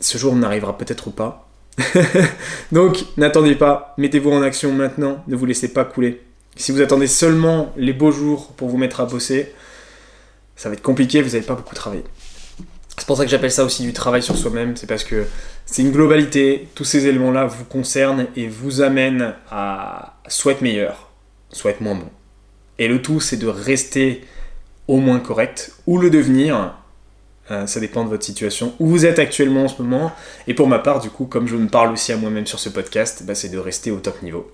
ce 0.00 0.18
jour 0.18 0.34
n'arrivera 0.34 0.76
peut-être 0.76 1.10
pas. 1.10 1.48
Donc 2.72 3.04
n'attendez 3.16 3.54
pas, 3.54 3.94
mettez-vous 3.96 4.30
en 4.30 4.42
action 4.42 4.72
maintenant, 4.72 5.22
ne 5.26 5.36
vous 5.36 5.46
laissez 5.46 5.72
pas 5.72 5.84
couler. 5.84 6.22
Si 6.56 6.72
vous 6.72 6.80
attendez 6.80 7.06
seulement 7.06 7.72
les 7.76 7.92
beaux 7.92 8.10
jours 8.10 8.48
pour 8.52 8.68
vous 8.68 8.76
mettre 8.76 9.00
à 9.00 9.06
bosser, 9.06 9.52
ça 10.56 10.68
va 10.68 10.74
être 10.74 10.82
compliqué, 10.82 11.22
vous 11.22 11.30
n'allez 11.30 11.46
pas 11.46 11.54
beaucoup 11.54 11.74
travailler. 11.74 12.04
C'est 12.98 13.06
pour 13.06 13.16
ça 13.16 13.24
que 13.24 13.30
j'appelle 13.30 13.52
ça 13.52 13.64
aussi 13.64 13.82
du 13.82 13.94
travail 13.94 14.22
sur 14.22 14.36
soi-même, 14.36 14.76
c'est 14.76 14.86
parce 14.86 15.04
que 15.04 15.24
c'est 15.64 15.80
une 15.80 15.90
globalité, 15.90 16.68
tous 16.74 16.84
ces 16.84 17.06
éléments-là 17.06 17.46
vous 17.46 17.64
concernent 17.64 18.26
et 18.36 18.46
vous 18.46 18.82
amènent 18.82 19.34
à 19.50 20.18
soit 20.28 20.52
être 20.52 20.60
meilleur, 20.60 21.10
soit 21.50 21.70
être 21.70 21.80
moins 21.80 21.94
bon. 21.94 22.10
Et 22.78 22.88
le 22.88 23.00
tout, 23.00 23.20
c'est 23.20 23.36
de 23.36 23.46
rester 23.46 24.22
au 24.90 24.98
moins 24.98 25.20
correct 25.20 25.72
ou 25.86 25.98
le 25.98 26.10
devenir 26.10 26.74
euh, 27.50 27.66
ça 27.66 27.80
dépend 27.80 28.04
de 28.04 28.08
votre 28.08 28.22
situation, 28.22 28.74
où 28.78 28.86
vous 28.86 29.06
êtes 29.06 29.18
actuellement 29.18 29.64
en 29.64 29.68
ce 29.68 29.82
moment. 29.82 30.12
Et 30.46 30.54
pour 30.54 30.68
ma 30.68 30.78
part, 30.78 31.00
du 31.00 31.10
coup, 31.10 31.24
comme 31.24 31.48
je 31.48 31.56
me 31.56 31.66
parle 31.66 31.92
aussi 31.92 32.12
à 32.12 32.16
moi-même 32.16 32.46
sur 32.46 32.60
ce 32.60 32.68
podcast, 32.68 33.24
bah, 33.26 33.34
c'est 33.34 33.48
de 33.48 33.58
rester 33.58 33.90
au 33.90 33.96
top 33.96 34.22
niveau. 34.22 34.52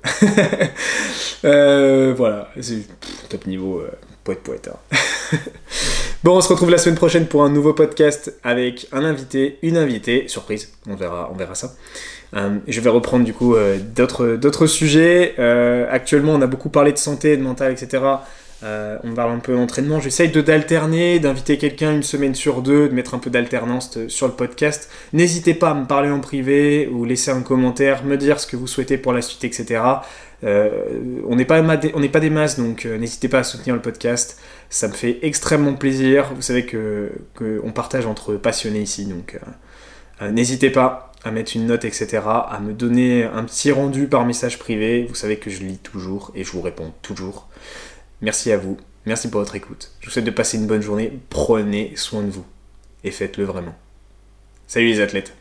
euh, 1.44 2.14
voilà, 2.16 2.48
c'est 2.58 2.86
top 3.28 3.46
niveau, 3.46 3.80
euh, 3.80 3.90
poète 4.24 4.42
poète. 4.42 4.70
Hein. 4.72 5.36
bon, 6.24 6.38
on 6.38 6.40
se 6.40 6.48
retrouve 6.48 6.70
la 6.70 6.78
semaine 6.78 6.96
prochaine 6.96 7.26
pour 7.26 7.44
un 7.44 7.50
nouveau 7.50 7.74
podcast 7.74 8.32
avec 8.42 8.88
un 8.92 9.04
invité, 9.04 9.58
une 9.60 9.76
invitée, 9.76 10.26
surprise, 10.28 10.72
on 10.88 10.94
verra, 10.94 11.28
on 11.30 11.36
verra 11.36 11.54
ça. 11.54 11.74
Je 12.66 12.80
vais 12.82 12.90
reprendre 12.90 13.24
du 13.24 13.32
coup 13.32 13.56
d'autres 13.94 14.66
sujets. 14.66 15.34
actuellement, 15.90 16.34
on 16.34 16.42
a 16.42 16.46
beaucoup 16.46 16.68
parlé 16.68 16.92
de 16.92 16.98
santé, 16.98 17.34
de 17.34 17.42
mental, 17.42 17.72
etc. 17.72 18.02
Euh, 18.62 18.96
on 19.04 19.12
parle 19.12 19.32
un 19.32 19.38
peu 19.38 19.54
d'entraînement. 19.54 20.00
J'essaye 20.00 20.30
de 20.30 20.40
d'alterner, 20.40 21.18
d'inviter 21.18 21.58
quelqu'un 21.58 21.92
une 21.92 22.02
semaine 22.02 22.34
sur 22.34 22.62
deux, 22.62 22.88
de 22.88 22.94
mettre 22.94 23.14
un 23.14 23.18
peu 23.18 23.28
d'alternance 23.28 23.98
sur 24.08 24.26
le 24.26 24.32
podcast. 24.32 24.90
N'hésitez 25.12 25.54
pas 25.54 25.70
à 25.70 25.74
me 25.74 25.86
parler 25.86 26.10
en 26.10 26.20
privé 26.20 26.88
ou 26.88 27.04
laisser 27.04 27.30
un 27.30 27.42
commentaire, 27.42 28.04
me 28.04 28.16
dire 28.16 28.40
ce 28.40 28.46
que 28.46 28.56
vous 28.56 28.66
souhaitez 28.66 28.96
pour 28.96 29.12
la 29.12 29.20
suite, 29.20 29.44
etc. 29.44 29.82
Euh, 30.44 30.70
on 31.26 31.36
n'est 31.36 31.44
pas, 31.44 31.62
pas, 31.62 31.76
des 32.20 32.30
masses, 32.30 32.58
donc 32.58 32.86
euh, 32.86 32.98
n'hésitez 32.98 33.28
pas 33.28 33.40
à 33.40 33.44
soutenir 33.44 33.74
le 33.74 33.82
podcast. 33.82 34.38
Ça 34.70 34.88
me 34.88 34.94
fait 34.94 35.18
extrêmement 35.22 35.74
plaisir. 35.74 36.32
Vous 36.34 36.42
savez 36.42 36.64
que 36.64 37.12
qu'on 37.34 37.72
partage 37.72 38.06
entre 38.06 38.34
passionnés 38.34 38.80
ici, 38.80 39.04
donc 39.04 39.38
n'hésitez 40.20 40.70
pas 40.70 41.12
à 41.24 41.30
mettre 41.30 41.56
une 41.56 41.66
note, 41.66 41.84
etc. 41.84 42.20
À 42.24 42.58
me 42.62 42.72
donner 42.72 43.24
un 43.24 43.44
petit 43.44 43.70
rendu 43.70 44.06
par 44.06 44.24
message 44.24 44.58
privé. 44.58 45.06
Vous 45.08 45.14
savez 45.14 45.36
que 45.36 45.50
je 45.50 45.62
lis 45.62 45.78
toujours 45.78 46.32
et 46.34 46.44
je 46.44 46.52
vous 46.52 46.62
réponds 46.62 46.92
toujours. 47.02 47.45
Merci 48.22 48.50
à 48.50 48.56
vous, 48.56 48.78
merci 49.04 49.28
pour 49.28 49.40
votre 49.40 49.56
écoute. 49.56 49.92
Je 50.00 50.06
vous 50.06 50.12
souhaite 50.12 50.24
de 50.24 50.30
passer 50.30 50.56
une 50.56 50.66
bonne 50.66 50.82
journée, 50.82 51.18
prenez 51.28 51.94
soin 51.96 52.22
de 52.22 52.30
vous 52.30 52.46
et 53.04 53.10
faites-le 53.10 53.44
vraiment. 53.44 53.74
Salut 54.66 54.86
les 54.86 55.00
athlètes 55.00 55.34